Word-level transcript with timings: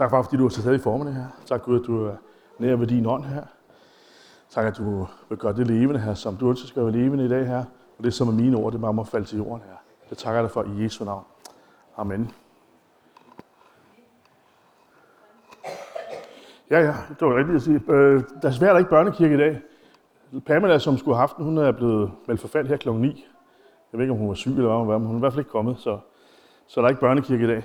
Tak 0.00 0.10
far, 0.10 0.22
fordi 0.22 0.36
du 0.36 0.44
er 0.44 0.48
til 0.48 0.62
stede 0.62 0.74
i 0.74 0.78
formerne 0.78 1.12
her. 1.12 1.24
Tak 1.46 1.62
Gud, 1.62 1.80
at 1.80 1.86
du 1.86 2.06
er 2.06 2.12
nær 2.58 2.76
ved 2.76 2.86
din 2.86 3.06
ånd 3.06 3.24
her. 3.24 3.42
Tak, 4.50 4.66
at 4.66 4.76
du 4.76 5.06
vil 5.28 5.38
gøre 5.38 5.52
det 5.52 5.66
levende 5.66 6.00
her, 6.00 6.14
som 6.14 6.36
du 6.36 6.48
ønsker 6.48 6.68
skal 6.68 6.82
være 6.82 6.92
levende 6.92 7.24
i 7.24 7.28
dag 7.28 7.46
her. 7.46 7.64
Og 7.98 8.04
det, 8.04 8.14
som 8.14 8.28
er 8.28 8.32
mine 8.32 8.56
ord, 8.56 8.72
det 8.72 8.80
bare 8.80 8.92
må 8.92 9.04
falde 9.04 9.26
til 9.26 9.38
jorden 9.38 9.62
her. 9.66 9.76
Det 10.10 10.18
takker 10.18 10.38
jeg 10.40 10.42
dig 10.42 10.50
for 10.50 10.62
i 10.62 10.84
Jesu 10.84 11.04
navn. 11.04 11.24
Amen. 11.96 12.30
Ja, 16.70 16.80
ja, 16.80 16.94
det 17.08 17.28
var 17.28 17.36
rigtigt 17.36 17.56
at 17.56 17.62
sige. 17.62 17.80
Øh, 17.88 18.22
der 18.42 18.48
er 18.48 18.52
svært, 18.52 18.78
ikke 18.78 18.90
børnekirke 18.90 19.34
i 19.34 19.38
dag. 19.38 19.60
Pamela, 20.46 20.78
som 20.78 20.98
skulle 20.98 21.16
have 21.16 21.22
haft 21.22 21.36
den, 21.36 21.44
hun 21.44 21.58
er 21.58 21.72
blevet 21.72 22.12
meldt 22.26 22.40
forfald 22.40 22.68
her 22.68 22.76
kl. 22.76 22.90
9. 22.92 23.26
Jeg 23.92 23.98
ved 23.98 24.00
ikke, 24.00 24.12
om 24.12 24.18
hun 24.18 24.28
var 24.28 24.34
syg 24.34 24.50
eller 24.50 24.68
hvad 24.68 24.76
hun 24.76 24.88
var, 24.88 24.98
men 24.98 25.06
hun 25.06 25.16
er 25.16 25.18
i 25.18 25.20
hvert 25.20 25.32
fald 25.32 25.40
ikke 25.40 25.50
kommet, 25.50 25.78
så, 25.78 25.98
så 26.66 26.80
der 26.80 26.86
er 26.86 26.90
ikke 26.90 27.00
børnekirke 27.00 27.44
i 27.44 27.48
dag. 27.48 27.64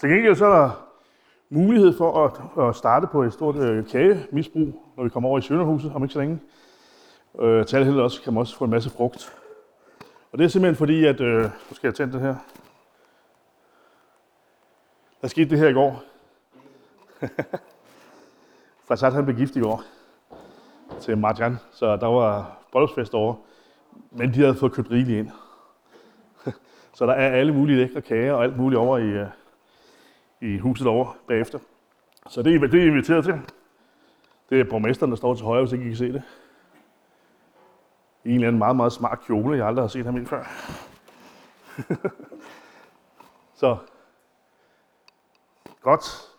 Til 0.00 0.08
gengæld 0.08 0.34
så 0.34 0.46
er 0.46 0.60
der 0.60 0.86
mulighed 1.48 1.96
for 1.96 2.24
at, 2.24 2.68
at 2.68 2.76
starte 2.76 3.06
på 3.06 3.22
et 3.22 3.32
stort 3.32 3.56
øh, 3.56 3.86
kagemisbrug, 3.86 4.82
når 4.96 5.04
vi 5.04 5.10
kommer 5.10 5.28
over 5.28 5.38
i 5.38 5.42
Sønderhuset 5.42 5.92
om 5.94 6.02
ikke 6.02 6.12
så 6.12 6.18
længe. 6.18 6.40
Øh, 7.40 7.64
Talheldet 7.66 8.02
også 8.02 8.22
kan 8.22 8.32
man 8.32 8.40
også 8.40 8.56
få 8.56 8.64
en 8.64 8.70
masse 8.70 8.90
frugt. 8.90 9.36
Og 10.32 10.38
det 10.38 10.44
er 10.44 10.48
simpelthen 10.48 10.76
fordi, 10.76 11.04
at... 11.04 11.20
Øh, 11.20 11.42
nu 11.42 11.74
skal 11.74 11.88
jeg 11.88 11.94
tænde 11.94 12.12
det 12.12 12.20
her. 12.20 12.34
Der 15.22 15.28
skete 15.28 15.50
det 15.50 15.58
her 15.58 15.68
i 15.68 15.72
går. 15.72 16.02
Farsad 18.88 19.12
han 19.12 19.24
blev 19.24 19.36
gift 19.36 19.56
i 19.56 19.60
går 19.60 19.82
til 21.00 21.18
Marjan, 21.18 21.56
så 21.72 21.96
der 21.96 22.06
var 22.06 22.58
bryllupsfest 22.72 23.14
over. 23.14 23.34
Men 24.10 24.34
de 24.34 24.40
havde 24.40 24.54
fået 24.54 24.72
købt 24.72 24.90
rigeligt 24.90 25.18
ind. 25.18 25.30
så 26.96 27.06
der 27.06 27.12
er 27.12 27.30
alle 27.30 27.54
mulige 27.54 27.78
lækre 27.78 28.02
kager 28.02 28.32
og 28.32 28.44
alt 28.44 28.56
muligt 28.56 28.78
over 28.78 28.98
i, 28.98 29.06
øh, 29.06 29.26
i 30.40 30.58
huset 30.58 30.86
over 30.86 31.16
bagefter. 31.28 31.58
Så 32.28 32.42
det 32.42 32.54
er, 32.54 32.66
det 32.66 32.82
er 32.82 32.86
inviteret 32.86 33.24
til. 33.24 33.34
Det 34.50 34.60
er 34.60 34.64
borgmesteren, 34.64 35.10
der 35.10 35.16
står 35.16 35.34
til 35.34 35.44
højre, 35.44 35.62
hvis 35.62 35.72
ikke 35.72 35.84
I 35.84 35.88
kan 35.88 35.96
se 35.96 36.12
det. 36.12 36.22
I 38.24 38.28
en 38.28 38.34
eller 38.34 38.48
anden 38.48 38.58
meget, 38.58 38.76
meget 38.76 38.92
smart 38.92 39.20
kjole, 39.26 39.58
jeg 39.58 39.66
aldrig 39.66 39.82
har 39.82 39.88
set 39.88 40.04
ham 40.04 40.16
i 40.16 40.24
før. 40.24 40.44
så, 43.60 43.76
godt. 45.80 46.30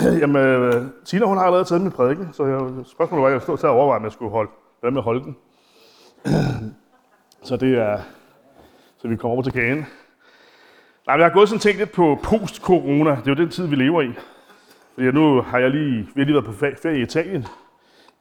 Jamen, 0.20 0.36
øh, 0.36 0.86
Tina, 1.04 1.26
hun 1.26 1.36
har 1.36 1.44
allerede 1.44 1.64
taget 1.64 1.82
min 1.82 1.92
prædiken, 1.92 2.32
så 2.32 2.44
jeg, 2.44 2.86
spørgsmålet 2.86 3.22
var, 3.22 3.28
at 3.28 3.32
jeg 3.32 3.42
stod 3.42 3.58
til 3.58 3.66
at 3.66 3.70
overveje, 3.70 3.98
om 3.98 4.04
jeg 4.04 4.12
skulle 4.12 4.30
holde, 4.30 4.50
hvad 4.80 4.90
med 4.90 4.98
at 4.98 5.04
holde 5.04 5.24
den. 5.24 5.36
så 7.48 7.56
det 7.56 7.78
er, 7.78 8.00
så 8.98 9.08
vi 9.08 9.16
kommer 9.16 9.32
over 9.34 9.42
til 9.42 9.52
kagen. 9.52 9.86
Nej, 11.06 11.16
men 11.16 11.20
jeg 11.20 11.30
har 11.30 11.34
gået 11.34 11.48
sådan 11.48 11.60
tænkt 11.60 11.78
lidt 11.78 11.92
på 11.92 12.18
post-corona. 12.22 13.10
Det 13.10 13.26
er 13.26 13.30
jo 13.30 13.34
den 13.34 13.48
tid, 13.48 13.66
vi 13.66 13.76
lever 13.76 14.02
i. 14.02 14.10
Fordi 14.94 15.10
nu 15.10 15.40
har 15.40 15.58
jeg 15.58 15.70
lige, 15.70 16.08
vi 16.14 16.20
har 16.20 16.24
lige 16.24 16.34
været 16.34 16.44
på 16.44 16.52
ferie 16.52 16.98
i 16.98 17.02
Italien. 17.02 17.46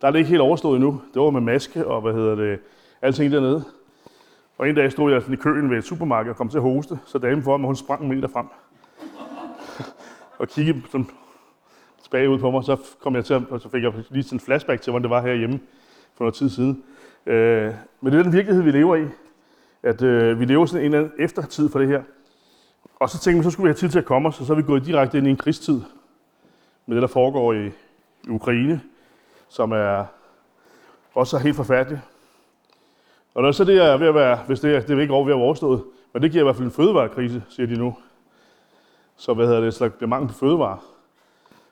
Der 0.01 0.07
er 0.07 0.11
det 0.11 0.19
ikke 0.19 0.29
helt 0.29 0.41
overstået 0.41 0.75
endnu. 0.75 1.01
Det 1.13 1.21
var 1.21 1.29
med 1.29 1.41
maske 1.41 1.87
og 1.87 2.01
hvad 2.01 2.13
hedder 2.13 2.35
det, 2.35 2.59
alting 3.01 3.31
dernede. 3.31 3.63
Og 4.57 4.69
en 4.69 4.75
dag 4.75 4.91
stod 4.91 5.11
jeg 5.11 5.21
sådan 5.21 5.33
i 5.33 5.37
køen 5.37 5.69
ved 5.69 5.77
et 5.77 5.83
supermarked 5.83 6.29
og 6.29 6.37
kom 6.37 6.49
til 6.49 6.57
at 6.57 6.61
hoste, 6.61 6.99
så 7.05 7.17
damen 7.17 7.43
foran 7.43 7.61
mig, 7.61 7.67
hun 7.67 7.75
sprang 7.75 8.03
en 8.03 8.09
meter 8.09 8.27
frem. 8.27 8.45
og 10.39 10.47
kiggede 10.47 10.81
sådan 10.91 11.07
tilbage 12.03 12.29
ud 12.29 12.39
på 12.39 12.51
mig, 12.51 12.63
så 12.63 12.77
kom 13.01 13.15
jeg 13.15 13.25
til, 13.25 13.45
og 13.49 13.61
så 13.61 13.69
fik 13.69 13.83
jeg 13.83 13.93
lige 14.09 14.23
sådan 14.23 14.35
en 14.35 14.39
flashback 14.39 14.81
til, 14.81 14.91
hvordan 14.91 15.03
det 15.03 15.09
var 15.09 15.21
herhjemme 15.21 15.59
for 16.15 16.23
noget 16.23 16.35
tid 16.35 16.49
siden. 16.49 16.83
Øh, 17.25 17.73
men 18.01 18.13
det 18.13 18.19
er 18.19 18.23
den 18.23 18.33
virkelighed, 18.33 18.63
vi 18.63 18.71
lever 18.71 18.95
i. 18.95 19.05
At 19.83 20.01
øh, 20.01 20.39
vi 20.39 20.45
lever 20.45 20.65
sådan 20.65 20.85
en 20.85 20.93
eller 20.93 21.07
anden 21.07 21.23
eftertid 21.23 21.69
for 21.69 21.79
det 21.79 21.87
her. 21.87 22.03
Og 23.03 23.09
så 23.09 23.19
tænkte 23.19 23.39
vi, 23.39 23.43
så 23.43 23.51
skulle 23.51 23.63
vi 23.63 23.69
have 23.69 23.77
tid 23.77 23.89
til 23.89 23.99
at 23.99 24.05
komme 24.05 24.29
os, 24.29 24.39
og 24.39 24.45
så 24.45 24.53
er 24.53 24.57
vi 24.57 24.63
gået 24.63 24.85
direkte 24.85 25.17
ind 25.17 25.27
i 25.27 25.29
en 25.29 25.37
krigstid 25.37 25.81
med 26.85 26.95
det, 26.95 27.01
der 27.01 27.07
foregår 27.07 27.53
i, 27.53 27.67
i 28.23 28.29
Ukraine, 28.29 28.81
som 29.49 29.71
er 29.71 30.05
også 31.13 31.37
er 31.37 31.41
helt 31.41 31.55
forfærdeligt. 31.55 32.01
Og 33.33 33.43
når 33.43 33.51
så 33.51 33.63
det 33.63 33.77
er 33.77 33.97
ved 33.97 34.07
at 34.07 34.15
være, 34.15 34.39
hvis 34.47 34.59
det 34.59 34.75
er, 34.75 34.79
det 34.79 34.97
er 34.97 35.01
ikke 35.01 35.13
over 35.13 35.25
ved 35.25 35.33
at 35.33 35.37
være 35.37 35.45
overstået, 35.45 35.83
men 36.13 36.23
det 36.23 36.31
giver 36.31 36.43
i 36.43 36.45
hvert 36.45 36.55
fald 36.55 36.65
en 36.65 36.71
fødevarekrise, 36.71 37.43
siger 37.49 37.67
de 37.67 37.75
nu. 37.75 37.95
Så 39.15 39.33
hvad 39.33 39.47
hedder 39.47 39.61
det, 39.61 39.73
så 39.73 39.85
det 39.85 39.93
bliver 39.93 40.09
mangel 40.09 40.27
på 40.27 40.33
fødevarer. 40.33 40.77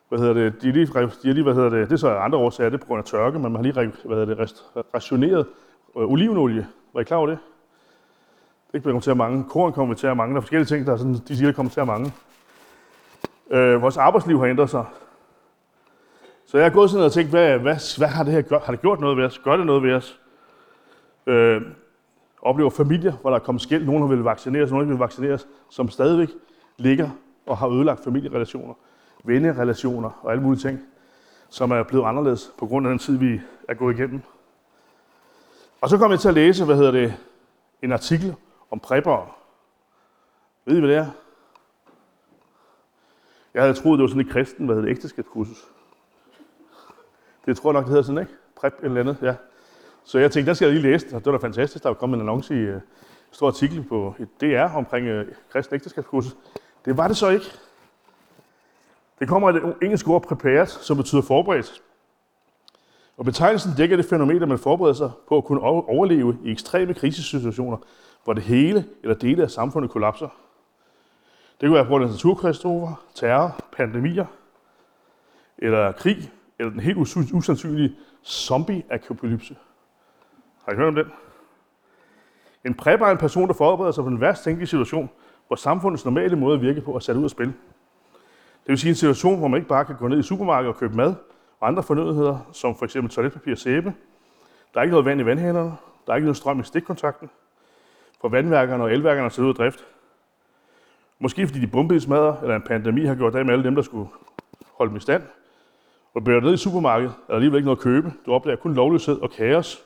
Hvad 0.08 0.18
hedder 0.18 0.34
det, 0.34 0.62
de 0.62 0.68
er 0.68 0.72
lige, 0.72 0.86
de 0.86 1.28
er 1.28 1.32
lige 1.32 1.42
hvad 1.42 1.54
hedder 1.54 1.70
det, 1.70 1.88
det 1.88 1.94
er 1.94 1.98
så 1.98 2.10
andre 2.10 2.38
årsager, 2.38 2.70
det 2.70 2.76
er 2.76 2.80
på 2.80 2.86
grund 2.86 2.98
af 2.98 3.04
tørke, 3.04 3.38
men 3.38 3.52
man 3.52 3.54
har 3.54 3.62
lige 3.62 3.92
hvad 4.04 4.16
hedder 4.16 4.34
det, 4.34 4.62
rationeret 4.94 5.46
øh, 5.96 6.12
olivenolie. 6.12 6.66
Var 6.92 7.00
I 7.00 7.04
klar 7.04 7.16
over 7.16 7.26
det? 7.26 7.38
Ikke 8.74 8.84
bliver 8.84 9.00
til 9.00 9.10
at 9.10 9.16
mange. 9.16 9.44
Korn 9.44 9.72
kommer 9.72 9.94
til 9.94 10.06
at 10.06 10.16
mange. 10.16 10.34
Der 10.34 10.36
er 10.36 10.42
forskellige 10.42 10.66
ting, 10.66 10.86
der 10.86 10.92
er 10.92 10.96
sådan, 10.96 11.14
de 11.14 11.36
siger, 11.36 11.48
der 11.48 11.52
kommer 11.52 11.72
til 11.72 11.80
at 11.80 11.86
mange. 11.86 12.12
Øh, 13.50 13.82
vores 13.82 13.96
arbejdsliv 13.96 14.38
har 14.38 14.46
ændret 14.46 14.70
sig. 14.70 14.84
Så 16.46 16.58
jeg 16.58 16.64
har 16.64 16.70
gået 16.70 16.90
sådan 16.90 17.06
og 17.06 17.12
tænkt, 17.12 17.30
hvad, 17.30 17.58
hvad, 17.58 17.98
hvad 17.98 18.08
har 18.08 18.24
det 18.24 18.32
her 18.32 18.42
gjort? 18.42 18.62
Har 18.62 18.72
det 18.72 18.80
gjort 18.80 19.00
noget 19.00 19.16
ved 19.16 19.24
os? 19.24 19.38
Gør 19.38 19.56
det 19.56 19.66
noget 19.66 19.82
ved 19.82 19.94
os? 19.94 20.20
Øh, 21.26 21.62
oplever 22.42 22.70
familier, 22.70 23.12
hvor 23.12 23.30
der 23.30 23.36
er 23.36 23.42
kommet 23.42 23.62
skæld. 23.62 23.84
Nogen 23.84 24.02
har 24.02 24.08
vil 24.08 24.18
vaccineres, 24.18 24.70
nogen 24.70 24.88
vil 24.88 24.98
vaccineres, 24.98 25.48
som 25.70 25.88
stadigvæk 25.88 26.28
ligger 26.78 27.10
og 27.46 27.58
har 27.58 27.68
ødelagt 27.68 28.04
familierelationer, 28.04 28.74
vennerelationer 29.24 30.10
og 30.22 30.30
alle 30.30 30.42
mulige 30.42 30.60
ting, 30.60 30.80
som 31.48 31.70
er 31.70 31.82
blevet 31.82 32.04
anderledes 32.04 32.52
på 32.58 32.66
grund 32.66 32.86
af 32.86 32.90
den 32.90 32.98
tid, 32.98 33.18
vi 33.18 33.40
er 33.68 33.74
gået 33.74 33.98
igennem. 33.98 34.20
Og 35.80 35.88
så 35.88 35.98
kom 35.98 36.10
jeg 36.10 36.20
til 36.20 36.28
at 36.28 36.34
læse, 36.34 36.64
hvad 36.64 36.76
hedder 36.76 36.90
det, 36.90 37.14
en 37.82 37.92
artikel 37.92 38.34
om 38.72 38.80
prepper. 38.80 39.36
Ved 40.64 40.76
I, 40.76 40.80
hvad 40.80 40.88
det 40.88 40.96
er? 40.96 41.06
Jeg 43.54 43.62
havde 43.62 43.74
troet, 43.74 43.98
det 43.98 44.02
var 44.02 44.08
sådan 44.08 44.26
et 44.26 44.32
kristen, 44.32 44.66
hvad 44.66 44.76
hedder 44.76 44.88
det, 44.88 44.96
ægteskabskursus. 44.96 45.64
Det 47.46 47.56
tror 47.56 47.70
jeg 47.70 47.72
nok, 47.72 47.84
det 47.84 47.90
hedder 47.90 48.02
sådan, 48.02 48.20
ikke? 48.20 48.32
Prep 48.56 48.74
eller 48.82 49.00
andet, 49.00 49.18
ja. 49.22 49.34
Så 50.04 50.18
jeg 50.18 50.30
tænkte, 50.30 50.48
der 50.48 50.54
skal 50.54 50.66
jeg 50.66 50.74
lige 50.74 50.92
læse 50.92 51.06
det. 51.06 51.14
Det 51.14 51.26
var 51.32 51.38
da 51.38 51.46
fantastisk. 51.46 51.82
Der 51.82 51.88
var 51.88 51.94
kommet 51.94 52.16
en 52.16 52.20
annonce 52.20 52.54
i 52.54 52.68
en 52.68 52.80
stor 53.30 53.46
artikel 53.46 53.84
på 53.88 54.14
et 54.18 54.40
DR 54.40 54.76
omkring 54.76 55.20
uh, 55.20 55.26
kristen 55.50 55.74
ægteskabskursus. 55.74 56.36
Det 56.84 56.96
var 56.96 57.08
det 57.08 57.16
så 57.16 57.28
ikke. 57.28 57.46
Det 59.18 59.28
kommer 59.28 59.48
af 59.48 59.54
det 59.54 59.74
engelske 59.82 60.10
ord 60.10 60.22
prepared, 60.22 60.66
som 60.66 60.96
betyder 60.96 61.22
forberedt. 61.22 61.82
Og 63.16 63.24
betegnelsen 63.24 63.72
dækker 63.76 63.96
det 63.96 64.04
fænomen, 64.04 64.42
at 64.42 64.48
man 64.48 64.58
forbereder 64.58 64.94
sig 64.94 65.10
på 65.28 65.36
at 65.36 65.44
kunne 65.44 65.60
overleve 65.60 66.38
i 66.44 66.50
ekstreme 66.50 66.94
krisesituationer, 66.94 67.76
hvor 68.24 68.32
det 68.32 68.42
hele 68.42 68.84
eller 69.02 69.14
dele 69.14 69.42
af 69.42 69.50
samfundet 69.50 69.90
kollapser. 69.90 70.28
Det 71.60 71.68
kunne 71.68 71.74
være 71.74 71.84
på 71.84 71.88
grund 71.88 72.04
af 72.04 72.10
naturkatastrofer, 72.10 73.04
terror, 73.14 73.60
pandemier, 73.72 74.26
eller 75.58 75.92
krig, 75.92 76.32
eller 76.58 76.70
den 76.70 76.80
helt 76.80 76.98
usandsynlige 77.34 77.96
zombie-akapolypse. 78.24 79.56
Har 80.64 80.72
I 80.72 80.76
hørt 80.76 80.88
om 80.88 80.94
den? 80.94 81.12
En 82.64 82.74
prepper 82.74 83.06
er 83.06 83.10
en 83.10 83.18
person, 83.18 83.48
der 83.48 83.54
forbereder 83.54 83.92
sig 83.92 84.04
på 84.04 84.10
den 84.10 84.20
værst 84.20 84.44
tænkelige 84.44 84.68
situation, 84.68 85.10
hvor 85.46 85.56
samfundets 85.56 86.04
normale 86.04 86.36
måde 86.36 86.54
at 86.54 86.60
virke 86.62 86.80
på 86.80 86.94
er 86.94 86.98
sat 86.98 87.16
ud 87.16 87.24
af 87.24 87.30
spil. 87.30 87.46
Det 87.46 88.68
vil 88.68 88.78
sige 88.78 88.88
en 88.88 88.94
situation, 88.94 89.38
hvor 89.38 89.48
man 89.48 89.58
ikke 89.58 89.68
bare 89.68 89.84
kan 89.84 89.96
gå 89.96 90.08
ned 90.08 90.18
i 90.18 90.22
supermarkedet 90.22 90.74
og 90.74 90.80
købe 90.80 90.96
mad 90.96 91.14
og 91.60 91.68
andre 91.68 91.82
fornødenheder, 91.82 92.38
som 92.52 92.76
f.eks. 92.76 92.96
toiletpapir 93.10 93.52
og 93.52 93.58
sæbe. 93.58 93.94
Der 94.74 94.80
er 94.80 94.82
ikke 94.82 94.90
noget 94.90 95.06
vand 95.06 95.20
i 95.20 95.24
vandhænderne. 95.24 95.76
Der 96.06 96.12
er 96.12 96.16
ikke 96.16 96.26
noget 96.26 96.36
strøm 96.36 96.60
i 96.60 96.62
stikkontakten 96.62 97.30
for 98.22 98.28
vandværkerne 98.28 98.84
og 98.84 98.92
elværkerne 98.92 99.26
at 99.26 99.32
sætte 99.32 99.44
ud 99.44 99.48
af 99.48 99.54
drift. 99.54 99.84
Måske 101.18 101.46
fordi 101.46 101.60
de 101.60 101.66
bombede 101.66 102.00
smadre, 102.00 102.36
eller 102.42 102.56
en 102.56 102.62
pandemi 102.62 103.04
har 103.04 103.14
gjort 103.14 103.34
af 103.34 103.44
med 103.44 103.52
alle 103.52 103.64
dem, 103.64 103.74
der 103.74 103.82
skulle 103.82 104.08
holde 104.78 104.90
dem 104.90 104.96
i 104.96 105.00
stand. 105.00 105.22
Og 106.14 106.20
du 106.20 106.24
bliver 106.24 106.40
ned 106.40 106.54
i 106.54 106.56
supermarkedet, 106.56 107.12
er 107.12 107.26
der 107.28 107.34
alligevel 107.34 107.58
ikke 107.58 107.66
noget 107.66 107.78
at 107.78 107.82
købe. 107.82 108.12
Du 108.26 108.32
opdager 108.32 108.56
kun 108.56 108.74
lovløshed 108.74 109.20
og 109.20 109.30
kaos. 109.30 109.84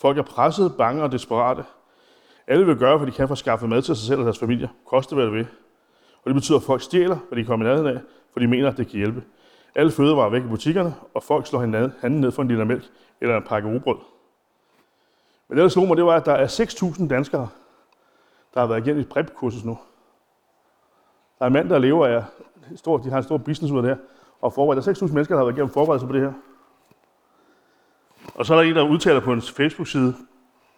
Folk 0.00 0.18
er 0.18 0.22
presset, 0.22 0.74
bange 0.78 1.02
og 1.02 1.12
desperate. 1.12 1.64
Alle 2.46 2.66
vil 2.66 2.76
gøre, 2.76 2.96
hvad 2.96 3.06
de 3.06 3.12
kan 3.12 3.28
for 3.28 3.32
at 3.32 3.38
skaffe 3.38 3.68
mad 3.68 3.82
til 3.82 3.96
sig 3.96 4.06
selv 4.06 4.18
og 4.18 4.24
deres 4.24 4.38
familie. 4.38 4.68
Koste 4.86 5.14
hvad 5.14 5.24
det 5.24 5.32
vil. 5.32 5.46
Og 6.22 6.28
det 6.30 6.34
betyder, 6.34 6.58
at 6.58 6.64
folk 6.64 6.82
stjæler, 6.82 7.16
hvad 7.28 7.38
de 7.38 7.44
kommer 7.44 7.66
i 7.66 7.68
nærheden 7.68 7.96
af, 7.96 8.00
for 8.32 8.40
de 8.40 8.46
mener, 8.46 8.68
at 8.68 8.76
det 8.76 8.88
kan 8.88 8.96
hjælpe. 8.96 9.22
Alle 9.74 9.92
fødevarer 9.92 10.26
er 10.26 10.30
væk 10.30 10.42
i 10.42 10.48
butikkerne, 10.48 10.94
og 11.14 11.22
folk 11.22 11.46
slår 11.46 11.60
hinanden 11.60 12.20
ned 12.20 12.32
for 12.32 12.42
en 12.42 12.48
liter 12.48 12.64
mælk 12.64 12.84
eller 13.20 13.36
en 13.36 13.42
pakke 13.42 13.68
rugbrød. 13.68 14.13
Men 15.48 15.56
det, 15.56 15.62
der 15.62 15.68
slog 15.68 15.86
mig, 15.86 15.96
det 15.96 16.04
var, 16.04 16.16
at 16.16 16.26
der 16.26 16.32
er 16.32 16.46
6.000 16.46 17.08
danskere, 17.08 17.48
der 18.54 18.60
har 18.60 18.66
været 18.66 18.86
igennem 18.86 19.00
et 19.00 19.08
prep-kursus 19.08 19.64
nu. 19.64 19.78
Der 21.38 21.44
er 21.44 21.46
en 21.46 21.52
mand, 21.52 21.68
der 21.68 21.78
lever 21.78 22.06
af, 22.06 22.24
stor, 22.76 22.98
de 22.98 23.10
har 23.10 23.16
en 23.16 23.24
stor 23.24 23.36
business 23.36 23.72
ud 23.72 23.76
af 23.76 23.82
det 23.82 23.90
her, 23.90 24.02
og 24.40 24.52
forberedt. 24.52 24.84
Der 24.84 24.90
er 24.90 24.94
6.000 24.94 25.12
mennesker, 25.12 25.34
der 25.34 25.38
har 25.38 25.44
været 25.44 25.56
igennem 25.56 25.72
forberedelse 25.72 26.06
på 26.06 26.12
det 26.12 26.20
her. 26.20 26.32
Og 28.34 28.46
så 28.46 28.54
er 28.54 28.62
der 28.62 28.68
en, 28.68 28.76
der 28.76 28.88
udtaler 28.88 29.20
på 29.20 29.32
en 29.32 29.42
Facebook-side, 29.42 30.14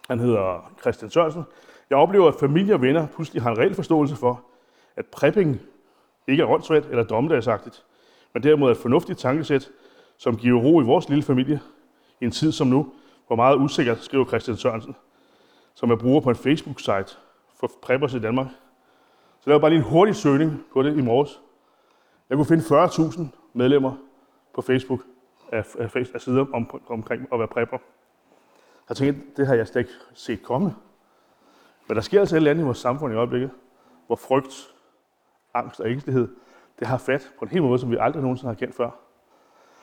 han 0.07 0.19
hedder 0.19 0.71
Christian 0.81 1.11
Sørensen. 1.11 1.43
Jeg 1.89 1.97
oplever, 1.97 2.27
at 2.27 2.35
familie 2.39 2.73
og 2.73 2.81
venner 2.81 3.07
pludselig 3.07 3.43
har 3.43 3.51
en 3.51 3.57
reel 3.57 3.75
forståelse 3.75 4.15
for, 4.15 4.43
at 4.95 5.05
prepping 5.05 5.59
ikke 6.27 6.43
er 6.43 6.47
åndssvagt 6.47 6.85
eller 6.85 7.03
dommedagsagtigt, 7.03 7.83
men 8.33 8.43
derimod 8.43 8.67
er 8.67 8.71
et 8.71 8.77
fornuftigt 8.77 9.19
tankesæt, 9.19 9.69
som 10.17 10.37
giver 10.37 10.61
ro 10.61 10.81
i 10.81 10.83
vores 10.83 11.09
lille 11.09 11.23
familie 11.23 11.59
i 12.21 12.25
en 12.25 12.31
tid 12.31 12.51
som 12.51 12.67
nu, 12.67 12.93
hvor 13.27 13.35
meget 13.35 13.57
usikkert, 13.57 14.03
skriver 14.03 14.25
Christian 14.25 14.57
Sørensen, 14.57 14.95
som 15.73 15.91
er 15.91 15.95
bruger 15.95 16.21
på 16.21 16.29
en 16.29 16.35
Facebook-site 16.35 17.17
for 17.59 17.71
preppers 17.81 18.13
i 18.13 18.19
Danmark. 18.19 18.47
Så 19.39 19.43
jeg 19.45 19.51
lavede 19.51 19.61
bare 19.61 19.71
lige 19.71 19.79
en 19.79 19.89
hurtig 19.89 20.15
søgning 20.15 20.63
på 20.73 20.83
det 20.83 20.97
i 20.97 21.01
morges. 21.01 21.41
Jeg 22.29 22.37
kunne 22.37 22.45
finde 22.45 22.63
40.000 22.63 23.21
medlemmer 23.53 23.95
på 24.53 24.61
Facebook 24.61 25.01
af, 25.51 25.65
af, 25.79 25.95
af 26.13 26.21
sider 26.21 26.45
om, 26.53 26.81
omkring 26.87 27.27
at 27.33 27.39
være 27.39 27.47
prepper. 27.47 27.77
Jeg 28.89 28.97
tænkte, 28.97 29.21
det 29.37 29.47
har 29.47 29.55
jeg 29.55 29.67
slet 29.67 29.81
ikke 29.81 29.93
set 30.13 30.43
komme. 30.43 30.75
Men 31.87 31.95
der 31.95 32.01
sker 32.01 32.19
altså 32.19 32.35
et 32.35 32.37
eller 32.37 32.51
andet 32.51 32.63
i 32.63 32.65
vores 32.65 32.77
samfund 32.77 33.13
i 33.13 33.17
øjeblikket, 33.17 33.51
hvor 34.07 34.15
frygt, 34.15 34.73
angst 35.53 35.79
og 35.79 35.89
ængstelighed, 35.89 36.27
det 36.79 36.87
har 36.87 36.97
fat 36.97 37.31
på 37.39 37.45
en 37.45 37.51
helt 37.51 37.63
måde, 37.63 37.79
som 37.79 37.91
vi 37.91 37.97
aldrig 37.99 38.21
nogensinde 38.21 38.53
har 38.53 38.59
kendt 38.59 38.75
før. 38.75 38.85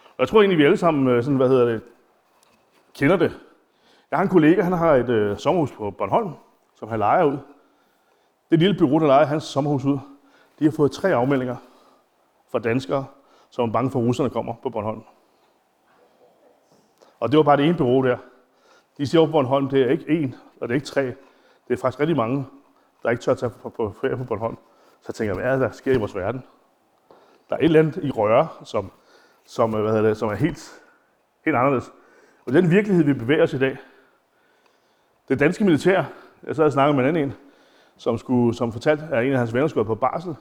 Og 0.05 0.19
jeg 0.19 0.29
tror 0.29 0.41
egentlig, 0.41 0.59
vi 0.59 0.65
alle 0.65 0.77
sammen 0.77 1.09
øh, 1.09 1.23
sådan, 1.23 1.37
hvad 1.37 1.49
hedder 1.49 1.65
det, 1.65 1.83
kender 2.95 3.17
det. 3.17 3.41
Jeg 4.11 4.19
har 4.19 4.23
en 4.23 4.29
kollega, 4.29 4.63
han 4.63 4.73
har 4.73 4.95
et 4.95 5.09
øh, 5.09 5.39
sommerhus 5.39 5.73
på 5.73 5.91
Bornholm, 5.91 6.33
som 6.75 6.89
han 6.89 6.99
lejer 6.99 7.25
ud. 7.25 7.39
Det 8.51 8.59
lille 8.59 8.79
bureau, 8.79 8.99
der 8.99 9.07
lejer 9.07 9.27
hans 9.27 9.45
sommerhus 9.45 9.85
ud, 9.85 9.99
de 10.59 10.65
har 10.65 10.73
fået 10.73 10.93
tre 10.93 11.15
afmeldinger 11.15 11.57
fra 12.49 12.59
danskere, 12.59 13.07
som 13.51 13.69
er 13.69 13.73
bange 13.73 13.91
for, 13.91 14.01
at 14.01 14.07
russerne 14.07 14.31
kommer 14.31 14.55
på 14.63 14.71
Bornholm. 14.71 15.03
Og 17.21 17.31
det 17.31 17.37
var 17.37 17.43
bare 17.43 17.57
det 17.57 17.65
ene 17.65 17.77
bureau 17.77 18.03
der. 18.03 18.17
De 18.99 19.07
siger 19.07 19.27
på 19.27 19.33
Bornholm, 19.33 19.69
det 19.69 19.83
er 19.83 19.91
ikke 19.91 20.09
en, 20.09 20.35
og 20.61 20.69
det 20.69 20.75
er 20.75 20.75
ikke 20.75 20.87
tre. 20.87 21.03
Det 21.69 21.75
er 21.75 21.77
faktisk 21.77 22.01
rigtig 22.01 22.17
mange, 22.17 22.47
der 23.03 23.11
ikke 23.11 23.23
tør 23.23 23.33
at 23.33 23.39
tage 23.39 23.51
på, 23.63 23.69
på 23.69 23.95
ferie 24.01 24.17
på 24.17 24.25
Bornholm. 24.25 24.57
Så 25.01 25.07
jeg 25.09 25.15
tænker, 25.15 25.35
hvad 25.35 25.45
er 25.45 25.59
der 25.59 25.71
sker 25.71 25.93
i 25.93 25.97
vores 25.97 26.15
verden? 26.15 26.45
Der 27.51 27.57
er 27.57 27.61
et 27.61 27.65
eller 27.65 27.81
andet 27.81 28.05
i 28.05 28.11
røre, 28.11 28.49
som, 28.65 28.91
som, 29.45 29.75
øh, 29.75 29.83
hvad 29.83 30.03
det, 30.03 30.17
som 30.17 30.29
er 30.29 30.35
helt, 30.35 30.83
helt 31.45 31.57
anderledes. 31.57 31.93
Og 32.47 32.53
den 32.53 32.71
virkelighed, 32.71 33.05
vi 33.05 33.13
bevæger 33.13 33.43
os 33.43 33.53
i 33.53 33.59
dag, 33.59 33.79
det 35.29 35.41
danske 35.41 35.65
militær, 35.65 36.05
jeg 36.47 36.57
sad 36.57 36.65
og 36.65 36.73
snakkede 36.73 36.97
med 36.97 37.05
en 37.05 37.09
anden 37.09 37.25
en, 37.25 37.35
som, 37.97 38.19
skulle, 38.19 38.55
som 38.55 38.73
fortalte, 38.73 39.05
at 39.13 39.27
en 39.27 39.33
af 39.33 39.39
hans 39.39 39.55
venner 39.55 39.69
skulle 39.69 39.87
på 39.87 39.95
barsel 39.95 40.35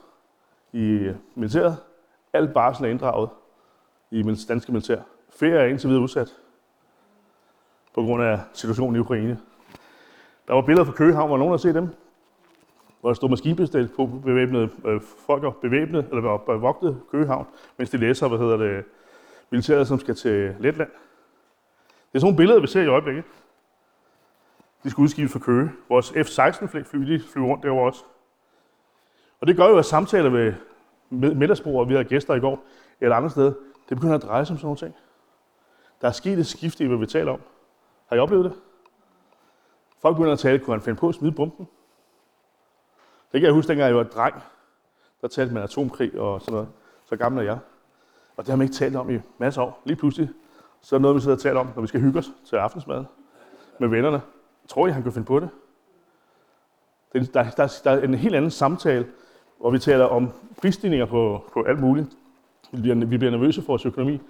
i 0.72 1.12
militæret. 1.34 1.76
Alt 2.32 2.54
barsel 2.54 2.84
er 2.84 2.88
inddraget 2.88 3.30
i 4.10 4.22
det 4.22 4.48
danske 4.48 4.72
militær. 4.72 5.00
Ferie 5.36 5.58
er 5.58 5.64
indtil 5.64 5.88
videre 5.88 6.02
udsat 6.02 6.34
på 7.94 8.02
grund 8.02 8.22
af 8.22 8.40
situationen 8.52 8.96
i 8.96 8.98
Ukraine. 8.98 9.40
Der 10.48 10.54
var 10.54 10.62
billeder 10.62 10.84
fra 10.84 10.92
Køgehavn, 10.92 11.28
hvor 11.28 11.38
nogen 11.38 11.52
har 11.52 11.56
set 11.56 11.74
dem, 11.74 11.88
hvor 13.00 13.10
der 13.10 13.14
stod 13.14 13.28
maskinbestil 13.28 13.90
på 13.96 14.06
bevæbnede 14.06 14.70
øh, 14.84 15.00
folk 15.26 15.44
og 15.44 15.56
bevæbnet, 15.56 16.06
eller 16.08 16.36
bevogtet 16.36 17.00
Køgehavn, 17.10 17.46
mens 17.76 17.90
de 17.90 17.96
læser, 17.96 18.28
hvad 18.28 18.38
hedder 18.38 18.56
det, 18.56 18.84
militæret, 19.50 19.88
som 19.88 19.98
skal 19.98 20.14
til 20.14 20.54
Letland. 20.60 20.90
Det 22.14 22.18
er 22.18 22.20
sådan 22.20 22.26
nogle 22.26 22.36
billeder, 22.36 22.60
vi 22.60 22.66
ser 22.66 22.82
i 22.82 22.86
øjeblikket. 22.86 23.24
De 24.84 24.90
skal 24.90 25.02
udskibes 25.02 25.32
for 25.32 25.38
Køge. 25.38 25.70
Vores 25.88 26.10
F-16 26.10 26.66
fly, 26.66 27.12
de 27.12 27.22
flyver 27.32 27.48
rundt 27.48 27.62
derovre 27.62 27.86
også. 27.86 28.04
Og 29.40 29.46
det 29.46 29.56
gør 29.56 29.68
jo, 29.68 29.78
at 29.78 29.84
samtaler 29.84 30.30
ved 30.30 30.54
middagsbord, 31.10 31.86
vi 31.86 31.92
havde 31.94 32.04
gæster 32.04 32.34
i 32.34 32.40
går, 32.40 32.64
eller 33.00 33.16
andre 33.16 33.30
steder, 33.30 33.52
det 33.88 33.96
begynder 33.96 34.14
at 34.14 34.22
dreje 34.22 34.46
sig 34.46 34.54
om 34.54 34.58
sådan 34.58 34.66
nogle 34.66 34.78
ting. 34.78 34.94
Der 36.00 36.08
er 36.08 36.12
sket 36.12 36.38
et 36.38 36.46
skifte 36.46 36.84
i, 36.84 36.86
hvad 36.86 36.98
vi 36.98 37.06
taler 37.06 37.32
om. 37.32 37.40
Har 38.06 38.16
I 38.16 38.18
oplevet 38.18 38.44
det? 38.44 38.52
Folk 39.98 40.16
begynder 40.16 40.32
at 40.32 40.38
tale, 40.38 40.58
kunne 40.58 40.74
han 40.74 40.82
finde 40.82 40.98
på 40.98 41.08
at 41.08 41.14
smide 41.14 41.32
bomben? 41.32 41.68
Det 43.32 43.40
kan 43.40 43.42
jeg 43.42 43.52
huske, 43.52 43.68
dengang 43.68 43.88
jeg 43.88 43.96
var 43.96 44.02
dreng, 44.02 44.34
der 45.20 45.28
talte 45.28 45.54
man 45.54 45.62
atomkrig 45.62 46.20
og 46.20 46.40
sådan 46.40 46.52
noget. 46.52 46.68
Så 47.04 47.16
gammel 47.16 47.40
er 47.40 47.44
jeg. 47.44 47.58
Og 48.36 48.44
det 48.44 48.48
har 48.48 48.56
man 48.56 48.64
ikke 48.64 48.76
talt 48.76 48.96
om 48.96 49.10
i 49.10 49.18
masser 49.38 49.62
af 49.62 49.66
år. 49.66 49.82
Lige 49.84 49.96
pludselig, 49.96 50.30
så 50.84 50.94
er 50.94 50.98
det 50.98 51.02
noget, 51.02 51.14
vi 51.14 51.20
sidder 51.20 51.36
og 51.36 51.42
taler 51.42 51.60
om, 51.60 51.68
når 51.74 51.82
vi 51.82 51.88
skal 51.88 52.00
hygge 52.00 52.18
os 52.18 52.30
til 52.46 52.56
aftensmad 52.56 53.04
med 53.78 53.88
vennerne. 53.88 54.20
Tror 54.68 54.86
I, 54.86 54.90
han 54.90 55.02
kan 55.02 55.12
finde 55.12 55.26
på 55.26 55.40
det? 55.40 55.48
Der, 57.12 57.50
der, 57.50 57.80
der 57.84 57.90
er 57.90 58.02
en 58.02 58.14
helt 58.14 58.34
anden 58.34 58.50
samtale, 58.50 59.06
hvor 59.60 59.70
vi 59.70 59.78
taler 59.78 60.04
om 60.04 60.30
prisstigninger 60.60 61.06
på, 61.06 61.44
på 61.52 61.62
alt 61.62 61.80
muligt. 61.80 62.08
Vi 62.72 62.80
bliver, 62.80 62.94
vi 62.94 63.18
bliver 63.18 63.30
nervøse 63.30 63.62
for 63.62 63.66
vores 63.66 63.86
økonomi. 63.86 64.20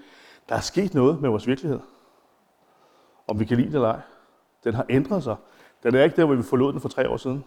Der 0.49 0.55
er 0.55 0.61
sket 0.61 0.95
noget 0.95 1.21
med 1.21 1.31
vores 1.31 1.47
virkelighed. 1.47 1.81
Om 3.27 3.41
vi 3.41 3.45
kan 3.45 3.57
lide 3.57 3.69
det 3.69 3.75
eller 3.75 3.89
ej. 3.89 4.01
Den 4.65 4.75
har 4.75 4.87
ændret 4.89 5.23
sig. 5.23 5.37
Den 5.83 5.95
er 5.95 6.05
ikke 6.05 6.17
der, 6.17 6.25
hvor 6.25 6.35
vi 6.35 6.43
forlod 6.43 6.73
den 6.73 6.81
for 6.81 6.89
tre 6.89 7.09
år 7.09 7.17
siden. 7.17 7.45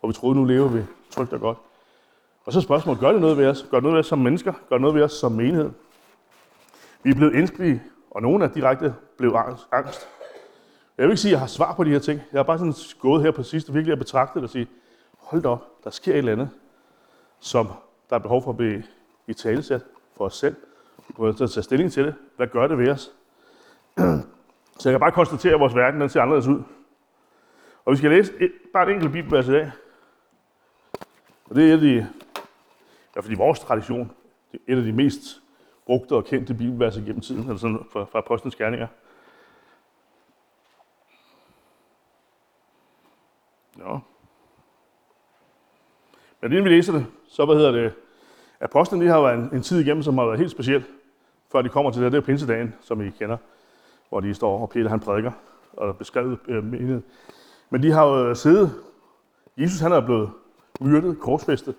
Hvor 0.00 0.08
vi 0.08 0.12
troede, 0.12 0.36
nu 0.38 0.44
lever 0.44 0.68
vi 0.68 0.82
trygt 1.10 1.32
og 1.32 1.40
godt. 1.40 1.58
Og 2.44 2.52
så 2.52 2.60
spørgsmålet, 2.60 3.00
gør 3.00 3.12
det 3.12 3.20
noget 3.20 3.38
ved 3.38 3.46
os? 3.46 3.66
Gør 3.70 3.76
det 3.76 3.82
noget 3.82 3.94
ved 3.94 4.00
os 4.00 4.06
som 4.06 4.18
mennesker? 4.18 4.52
Gør 4.68 4.76
det 4.76 4.80
noget 4.80 4.94
ved 4.94 5.02
os 5.02 5.12
som 5.12 5.32
menighed? 5.32 5.70
Vi 7.08 7.12
er 7.12 7.16
blevet 7.16 7.34
ængstelige, 7.34 7.82
og 8.10 8.22
nogle 8.22 8.44
af 8.44 8.50
direkte 8.50 8.94
blev 9.16 9.34
angst. 9.72 10.08
Jeg 10.98 11.04
vil 11.04 11.10
ikke 11.10 11.20
sige, 11.20 11.30
at 11.30 11.32
jeg 11.32 11.40
har 11.40 11.46
svar 11.46 11.74
på 11.74 11.84
de 11.84 11.90
her 11.90 11.98
ting. 11.98 12.20
Jeg 12.32 12.38
har 12.38 12.42
bare 12.42 12.58
sådan 12.58 12.74
gået 12.98 13.22
her 13.22 13.30
på 13.30 13.42
sidst 13.42 13.68
og 13.68 13.74
virkelig 13.74 13.92
at 13.92 13.98
betragte 13.98 14.34
det 14.34 14.44
og 14.44 14.50
sige, 14.50 14.68
hold 15.18 15.42
da 15.42 15.48
op, 15.48 15.84
der 15.84 15.90
sker 15.90 16.12
et 16.12 16.18
eller 16.18 16.32
andet, 16.32 16.50
som 17.40 17.66
der 18.10 18.16
er 18.16 18.20
behov 18.20 18.42
for 18.42 18.50
at 18.50 18.56
blive 18.56 18.82
i 19.26 19.32
talesæt 19.34 19.84
for 20.16 20.24
os 20.24 20.36
selv. 20.36 20.56
Vi 21.18 21.28
at 21.28 21.36
tage 21.36 21.62
stilling 21.62 21.92
til 21.92 22.04
det. 22.04 22.14
Hvad 22.36 22.46
gør 22.46 22.66
det 22.66 22.78
ved 22.78 22.88
os? 22.88 23.12
Så 24.78 24.88
jeg 24.88 24.92
kan 24.92 25.00
bare 25.00 25.12
konstatere, 25.12 25.54
at 25.54 25.60
vores 25.60 25.74
verden 25.74 26.00
den 26.00 26.08
ser 26.08 26.22
anderledes 26.22 26.46
ud. 26.46 26.62
Og 27.84 27.92
vi 27.92 27.96
skal 27.96 28.10
læse 28.10 28.32
et, 28.40 28.52
bare 28.72 28.88
et 28.88 28.92
enkelt 28.92 29.12
bibelvers 29.12 29.48
i 29.48 29.52
dag. 29.52 29.70
Og 31.50 31.56
det 31.56 31.64
er 31.64 31.68
et 31.68 31.72
af 31.72 31.80
de, 31.80 31.96
i 31.96 32.04
hvert 33.12 33.24
fald 33.24 33.36
i 33.36 33.38
vores 33.38 33.60
tradition, 33.60 34.12
det 34.52 34.60
er 34.68 34.72
et 34.72 34.78
af 34.78 34.84
de 34.84 34.92
mest 34.92 35.42
brugte 35.88 36.14
og 36.14 36.24
kendte 36.24 36.54
bibelverser 36.54 37.00
gennem 37.00 37.20
tiden, 37.20 37.42
eller 37.42 37.56
sådan 37.56 37.86
fra, 37.92 38.04
fra 38.04 38.18
Apostlenes 38.18 38.56
Gerninger. 38.56 38.86
Ja. 43.78 43.98
Men 46.40 46.52
inden 46.52 46.64
vi 46.64 46.70
læser 46.70 46.92
det, 46.92 47.06
så 47.28 47.44
hvad 47.44 47.56
hedder 47.56 47.70
det, 47.70 47.92
Apostlen 48.60 49.00
de 49.00 49.06
har 49.06 49.20
været 49.20 49.38
en, 49.38 49.50
en 49.52 49.62
tid 49.62 49.80
igennem, 49.80 50.02
som 50.02 50.18
har 50.18 50.24
været 50.24 50.38
helt 50.38 50.50
speciel, 50.50 50.84
før 51.52 51.62
de 51.62 51.68
kommer 51.68 51.90
til 51.90 52.02
det. 52.02 52.12
Det 52.12 52.18
er 52.18 52.22
pinsedagen, 52.22 52.74
som 52.80 53.00
I 53.00 53.10
kender, 53.10 53.36
hvor 54.08 54.20
de 54.20 54.34
står, 54.34 54.60
og 54.60 54.70
Peter 54.70 54.88
han 54.88 55.00
prædiker 55.00 55.32
og 55.72 55.96
beskrevet 55.96 56.38
øh, 56.48 56.64
menighed. 56.64 57.02
Men 57.70 57.82
de 57.82 57.90
har 57.90 58.06
jo 58.06 58.28
øh, 58.28 58.36
siddet, 58.36 58.74
Jesus 59.56 59.80
han 59.80 59.92
er 59.92 60.00
blevet 60.00 60.30
myrdet, 60.80 61.18
korsfæstet. 61.20 61.74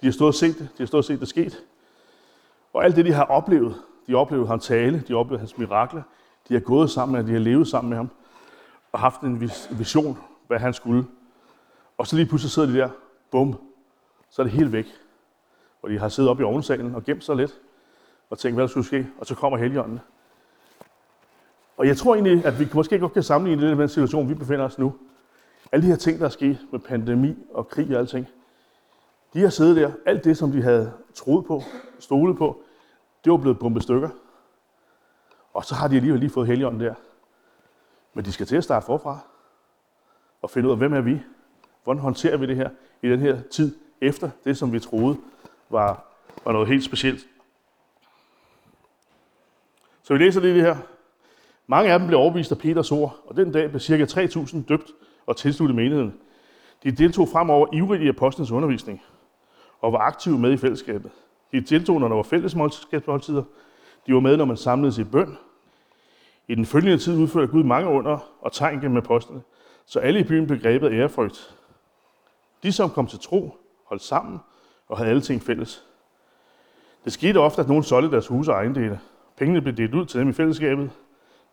De 0.00 0.06
har 0.06 0.12
stået 0.12 0.28
og 0.28 0.34
set 0.34 0.58
det, 0.58 0.68
de 0.76 0.82
har 0.82 0.86
stået 0.86 1.00
og 1.00 1.04
set 1.04 1.20
det 1.20 1.28
sket. 1.28 1.64
Og 2.72 2.84
alt 2.84 2.96
det, 2.96 3.04
de 3.04 3.12
har 3.12 3.24
oplevet, 3.24 3.74
de 4.06 4.12
har 4.12 4.18
oplevet 4.18 4.48
ham 4.48 4.60
tale, 4.60 5.04
de 5.08 5.12
har 5.12 5.20
oplevet 5.20 5.40
hans 5.40 5.58
mirakler, 5.58 6.02
de 6.48 6.54
har 6.54 6.60
gået 6.60 6.90
sammen 6.90 7.12
med 7.12 7.20
ham, 7.20 7.26
de 7.26 7.32
har 7.32 7.40
levet 7.40 7.68
sammen 7.68 7.88
med 7.88 7.96
ham, 7.96 8.10
og 8.92 9.00
haft 9.00 9.20
en 9.20 9.50
vision, 9.70 10.18
hvad 10.46 10.58
han 10.58 10.74
skulle. 10.74 11.06
Og 11.98 12.06
så 12.06 12.16
lige 12.16 12.26
pludselig 12.26 12.50
sidder 12.50 12.68
de 12.68 12.74
der, 12.74 12.88
bum, 13.30 13.54
så 14.30 14.42
er 14.42 14.44
det 14.44 14.52
helt 14.52 14.72
væk. 14.72 14.86
Og 15.82 15.90
de 15.90 15.98
har 15.98 16.08
siddet 16.08 16.30
oppe 16.30 16.42
i 16.42 16.44
ovensalen 16.44 16.94
og 16.94 17.04
gemt 17.04 17.24
sig 17.24 17.36
lidt, 17.36 17.60
og 18.30 18.38
tænkt, 18.38 18.56
hvad 18.56 18.62
der 18.62 18.68
skulle 18.68 18.86
ske, 18.86 19.06
og 19.18 19.26
så 19.26 19.34
kommer 19.34 19.58
Helligånden. 19.58 20.00
Og 21.76 21.86
jeg 21.86 21.96
tror 21.96 22.14
egentlig, 22.14 22.44
at 22.44 22.60
vi 22.60 22.68
måske 22.74 22.98
godt 22.98 23.12
kan 23.12 23.22
sammenligne 23.22 23.68
det 23.68 23.76
med 23.76 23.82
den 23.82 23.88
situation, 23.88 24.28
vi 24.28 24.34
befinder 24.34 24.64
os 24.64 24.78
nu. 24.78 24.94
Alle 25.72 25.82
de 25.82 25.88
her 25.88 25.96
ting, 25.96 26.18
der 26.18 26.24
er 26.24 26.30
sket 26.30 26.58
med 26.72 26.80
pandemi 26.80 27.36
og 27.54 27.68
krig 27.68 27.90
og 27.90 27.98
alting, 27.98 28.26
de 29.32 29.40
har 29.40 29.48
siddet 29.48 29.76
der. 29.76 29.92
Alt 30.06 30.24
det, 30.24 30.36
som 30.36 30.52
de 30.52 30.62
havde 30.62 30.92
troet 31.14 31.46
på, 31.46 31.62
stolet 31.98 32.36
på, 32.36 32.62
det 33.24 33.32
var 33.32 33.38
blevet 33.38 33.58
bombet 33.58 33.82
stykker. 33.82 34.08
Og 35.54 35.64
så 35.64 35.74
har 35.74 35.88
de 35.88 35.96
alligevel 35.96 36.20
lige 36.20 36.30
fået 36.30 36.46
Helligånden 36.46 36.80
der. 36.80 36.94
Men 38.14 38.24
de 38.24 38.32
skal 38.32 38.46
til 38.46 38.56
at 38.56 38.64
starte 38.64 38.86
forfra 38.86 39.18
og 40.42 40.50
finde 40.50 40.68
ud 40.68 40.72
af, 40.72 40.78
hvem 40.78 40.92
er 40.92 41.00
vi? 41.00 41.22
Hvordan 41.84 42.02
håndterer 42.02 42.36
vi 42.36 42.46
det 42.46 42.56
her 42.56 42.70
i 43.02 43.08
den 43.08 43.20
her 43.20 43.40
tid 43.50 43.76
efter 44.00 44.30
det, 44.44 44.56
som 44.56 44.72
vi 44.72 44.80
troede 44.80 45.16
var, 45.70 46.04
var 46.44 46.52
noget 46.52 46.68
helt 46.68 46.84
specielt? 46.84 47.26
Så 50.02 50.14
vi 50.14 50.18
læser 50.18 50.40
lige 50.40 50.54
det 50.54 50.62
her. 50.62 50.76
Mange 51.66 51.92
af 51.92 51.98
dem 51.98 52.08
blev 52.08 52.18
overbevist 52.18 52.52
af 52.52 52.58
Peters 52.58 52.92
ord, 52.92 53.16
og 53.26 53.36
den 53.36 53.52
dag 53.52 53.70
blev 53.70 53.80
ca. 53.80 54.04
3.000 54.04 54.64
døbt 54.68 54.92
og 55.26 55.36
tilsluttet 55.36 55.76
menigheden. 55.76 56.20
De 56.82 56.90
deltog 56.90 57.28
fremover 57.28 57.74
ivrigt 57.74 58.02
i 58.02 58.08
apostlenes 58.08 58.50
undervisning 58.50 59.02
og 59.80 59.92
var 59.92 59.98
aktive 59.98 60.38
med 60.38 60.52
i 60.52 60.56
fællesskabet. 60.56 61.10
De 61.52 61.60
deltog, 61.60 62.00
når 62.00 62.08
der 62.08 62.14
var 62.14 62.22
fællesmålskabsmåltider. 62.22 63.42
De 64.06 64.14
var 64.14 64.20
med, 64.20 64.36
når 64.36 64.44
man 64.44 64.56
samledes 64.56 64.98
i 64.98 65.04
bøn. 65.04 65.38
I 66.48 66.54
den 66.54 66.66
følgende 66.66 66.98
tid 66.98 67.18
udførte 67.18 67.46
Gud 67.46 67.62
mange 67.62 67.90
under 67.90 68.18
og 68.40 68.52
tegn 68.52 68.80
gennem 68.80 68.96
apostlene, 68.96 69.42
så 69.86 70.00
alle 70.00 70.20
i 70.20 70.24
byen 70.24 70.46
blev 70.46 70.60
grebet 70.60 70.88
af 70.88 70.92
ærefrygt. 70.92 71.56
De, 72.62 72.72
som 72.72 72.90
kom 72.90 73.06
til 73.06 73.18
tro, 73.18 73.56
holdt 73.84 74.02
sammen 74.02 74.38
og 74.88 74.98
havde 74.98 75.10
alle 75.10 75.22
ting 75.22 75.42
fælles. 75.42 75.84
Det 77.04 77.12
skete 77.12 77.38
ofte, 77.38 77.60
at 77.60 77.68
nogen 77.68 77.82
solgte 77.82 78.10
deres 78.10 78.26
hus 78.26 78.48
og 78.48 78.54
ejendele. 78.54 79.00
Pengene 79.36 79.60
blev 79.60 79.74
delt 79.74 79.94
ud 79.94 80.04
til 80.04 80.20
dem 80.20 80.28
i 80.28 80.32
fællesskabet, 80.32 80.90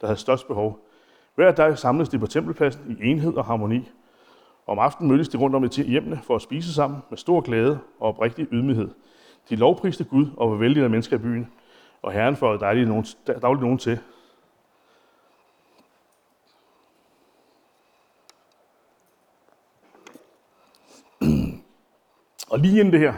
der 0.01 0.07
havde 0.07 0.19
størst 0.19 0.47
behov. 0.47 0.79
Hver 1.35 1.51
dag 1.51 1.77
samledes 1.77 2.09
de 2.09 2.19
på 2.19 2.27
tempelpladsen 2.27 2.97
i 2.99 3.07
enhed 3.07 3.33
og 3.33 3.45
harmoni. 3.45 3.91
Om 4.67 4.79
aftenen 4.79 5.11
mødtes 5.11 5.29
de 5.29 5.37
rundt 5.37 5.55
om 5.55 5.63
i 5.63 5.67
hjemmene 5.67 6.21
for 6.23 6.35
at 6.35 6.41
spise 6.41 6.73
sammen 6.73 6.99
med 7.09 7.17
stor 7.17 7.41
glæde 7.41 7.79
og 7.99 8.07
oprigtig 8.07 8.47
ydmyghed. 8.51 8.89
De 9.49 9.55
lovpriste 9.55 10.03
Gud 10.03 10.27
og 10.37 10.51
var 10.51 10.57
vældige 10.57 10.83
af 10.83 10.89
mennesker 10.89 11.15
i 11.15 11.19
byen, 11.19 11.51
og 12.01 12.11
Herren 12.11 12.35
for 12.35 12.57
dagligt 12.57 12.87
nogen, 12.87 13.05
dagligt 13.27 13.61
nogen 13.61 13.77
til. 13.77 13.99
Og 22.51 22.59
lige 22.59 22.79
inden 22.79 22.93
det 22.93 22.99
her, 22.99 23.13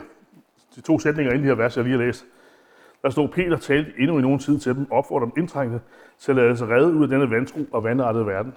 de 0.76 0.82
to 0.82 1.00
sætninger 1.00 1.32
inden 1.32 1.48
det 1.48 1.56
her 1.56 1.64
vers, 1.64 1.78
jeg 1.78 1.84
lige 1.86 1.98
har 1.98 2.06
læst. 2.06 2.26
Der 3.02 3.10
stod, 3.10 3.28
Peter 3.28 3.58
talte 3.58 3.94
endnu 3.98 4.18
i 4.18 4.22
nogen 4.22 4.40
tid 4.40 4.60
til 4.60 4.76
dem, 4.76 4.92
opfordrer 4.92 5.26
dem 5.26 5.34
indtrængende 5.38 5.82
til 6.18 6.32
at 6.32 6.36
lade 6.36 6.58
sig 6.58 6.70
redde 6.70 6.94
ud 6.94 7.04
af 7.04 7.10
denne 7.10 7.30
vantro 7.30 7.60
og 7.72 7.84
vandrettede 7.84 8.26
verden. 8.26 8.54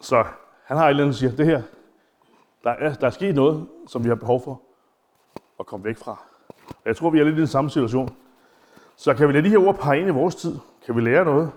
Så 0.00 0.24
han 0.66 0.76
har 0.76 0.84
et 0.84 0.90
eller 0.90 1.02
andet, 1.02 1.16
siger, 1.16 1.36
det 1.36 1.46
her, 1.46 1.62
der 2.64 2.70
er, 2.70 2.94
der 2.94 3.06
er 3.06 3.10
sket 3.10 3.34
noget, 3.34 3.68
som 3.86 4.04
vi 4.04 4.08
har 4.08 4.16
behov 4.16 4.42
for 4.44 4.62
at 5.60 5.66
komme 5.66 5.84
væk 5.84 5.96
fra. 5.96 6.16
Og 6.68 6.82
jeg 6.84 6.96
tror, 6.96 7.10
vi 7.10 7.20
er 7.20 7.24
lidt 7.24 7.36
i 7.36 7.38
den 7.38 7.46
samme 7.46 7.70
situation. 7.70 8.16
Så 8.96 9.14
kan 9.14 9.28
vi 9.28 9.32
lade 9.32 9.44
de 9.44 9.48
her 9.48 9.66
ord 9.66 9.78
pege 9.78 10.00
ind 10.00 10.08
i 10.08 10.12
vores 10.12 10.34
tid? 10.34 10.58
Kan 10.86 10.96
vi 10.96 11.00
lære 11.00 11.24
noget? 11.24 11.50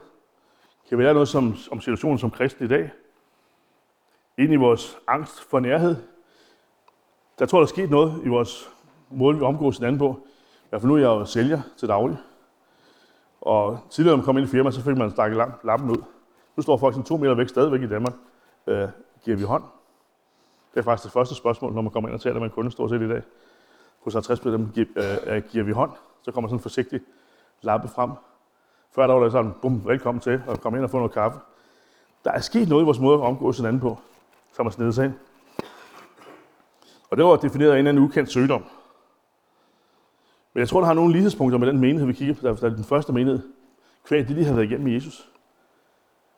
Kan 0.89 0.97
vi 0.97 1.03
lære 1.03 1.13
noget 1.13 1.27
som, 1.27 1.55
om 1.71 1.81
situationen 1.81 2.19
som 2.19 2.31
kristen 2.31 2.65
i 2.65 2.67
dag? 2.67 2.91
Ind 4.37 4.53
i 4.53 4.55
vores 4.55 4.97
angst 5.07 5.41
for 5.49 5.59
nærhed? 5.59 5.95
Der 7.39 7.45
tror, 7.45 7.59
der 7.59 7.65
er 7.65 7.69
sket 7.69 7.89
noget 7.89 8.21
i 8.25 8.27
vores 8.27 8.69
måde, 9.09 9.37
vi 9.37 9.43
omgås 9.43 9.77
hinanden 9.77 9.99
på. 9.99 10.19
I 10.65 10.69
hvert 10.69 10.81
fald 10.81 10.89
nu 10.89 10.95
er 10.95 10.99
jeg 10.99 11.07
jo 11.07 11.25
sælger 11.25 11.61
til 11.77 11.87
daglig. 11.87 12.17
Og 13.41 13.79
tidligere, 13.89 14.13
når 14.13 14.17
man 14.17 14.25
kom 14.25 14.37
ind 14.37 14.47
i 14.47 14.51
firma, 14.51 14.71
så 14.71 14.81
fik 14.81 14.97
man 14.97 15.11
stakket 15.11 15.53
lappen 15.63 15.89
ud. 15.89 16.03
Nu 16.55 16.63
står 16.63 16.77
folk 16.77 16.93
sådan 16.93 17.05
to 17.05 17.17
meter 17.17 17.33
væk 17.33 17.49
stadigvæk 17.49 17.81
i 17.81 17.87
Danmark. 17.87 18.13
Øh, 18.69 18.89
giver 19.23 19.37
vi 19.37 19.43
hånd? 19.43 19.63
Det 20.73 20.79
er 20.79 20.83
faktisk 20.83 21.03
det 21.03 21.11
første 21.11 21.35
spørgsmål, 21.35 21.73
når 21.73 21.81
man 21.81 21.91
kommer 21.91 22.09
ind 22.09 22.15
og 22.15 22.21
taler 22.21 22.39
med 22.39 22.47
en 22.47 22.51
kunde 22.51 22.71
stort 22.71 22.89
set 22.89 23.01
i 23.01 23.07
dag. 23.09 23.21
Hos 23.99 24.13
50 24.13 24.39
dem 24.39 24.71
giver, 24.73 24.87
øh, 25.27 25.43
giver 25.43 25.63
vi 25.63 25.71
hånd? 25.71 25.91
Så 26.21 26.31
kommer 26.31 26.47
sådan 26.47 26.57
en 26.57 26.61
forsigtig 26.61 27.01
lappe 27.61 27.87
frem. 27.87 28.11
Før 28.91 29.07
der 29.07 29.13
var 29.13 29.23
det 29.23 29.31
sådan, 29.31 29.53
bum, 29.61 29.85
velkommen 29.85 30.21
til, 30.21 30.43
og 30.47 30.61
komme 30.61 30.77
ind 30.77 30.83
og 30.85 30.91
få 30.91 30.97
noget 30.97 31.11
kaffe. 31.11 31.39
Der 32.23 32.31
er 32.31 32.39
sket 32.39 32.69
noget 32.69 32.83
i 32.83 32.85
vores 32.85 32.99
måde 32.99 33.17
at 33.17 33.25
omgås 33.25 33.57
hinanden 33.57 33.81
på, 33.81 33.97
som 34.53 34.65
har 34.65 34.71
snedet 34.71 34.95
sig 34.95 35.05
ind. 35.05 35.13
Og 37.09 37.17
det 37.17 37.25
var 37.25 37.35
defineret 37.35 37.71
af 37.71 37.79
en 37.79 37.87
anden 37.87 38.03
ukendt 38.03 38.29
sygdom. 38.29 38.63
Men 40.53 40.59
jeg 40.59 40.69
tror, 40.69 40.79
der 40.79 40.87
har 40.87 40.93
nogle 40.93 41.13
lighedspunkter 41.13 41.57
med 41.59 41.67
den 41.67 41.79
menighed, 41.79 42.07
vi 42.07 42.13
kigger 42.13 42.33
på, 42.33 42.41
der 42.41 42.69
er 42.69 42.75
den 42.75 42.83
første 42.83 43.13
menighed. 43.13 43.41
Kvæg 44.03 44.27
det, 44.27 44.37
de 44.37 44.43
havde 44.43 44.55
været 44.55 44.67
igennem 44.67 44.85
med 44.85 44.93
Jesus. 44.93 45.29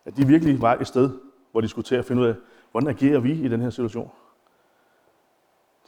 At 0.05 0.17
de 0.17 0.27
virkelig 0.27 0.61
var 0.61 0.75
et 0.75 0.87
sted, 0.87 1.09
hvor 1.51 1.61
de 1.61 1.67
skulle 1.67 1.85
til 1.85 1.95
at 1.95 2.05
finde 2.05 2.21
ud 2.21 2.27
af, 2.27 2.35
hvordan 2.71 2.89
agerer 2.89 3.19
vi 3.19 3.31
i 3.31 3.47
den 3.47 3.61
her 3.61 3.69
situation. 3.69 4.11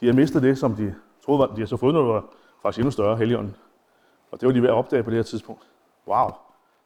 De 0.00 0.06
har 0.06 0.12
mistet 0.12 0.42
det, 0.42 0.58
som 0.58 0.76
de 0.76 0.94
troede, 1.24 1.38
var, 1.38 1.54
de 1.54 1.60
har 1.60 1.66
så 1.66 1.76
fået 1.76 1.94
noget, 1.94 2.06
det 2.06 2.14
var 2.14 2.24
faktisk 2.62 2.78
endnu 2.78 2.90
større, 2.90 3.16
heligånden. 3.16 3.56
Og 4.30 4.40
det 4.40 4.46
var 4.46 4.52
de 4.52 4.62
ved 4.62 4.68
at 4.68 4.74
opdage 4.74 5.02
på 5.02 5.10
det 5.10 5.16
her 5.16 5.22
tidspunkt. 5.22 5.66
Wow, 6.06 6.30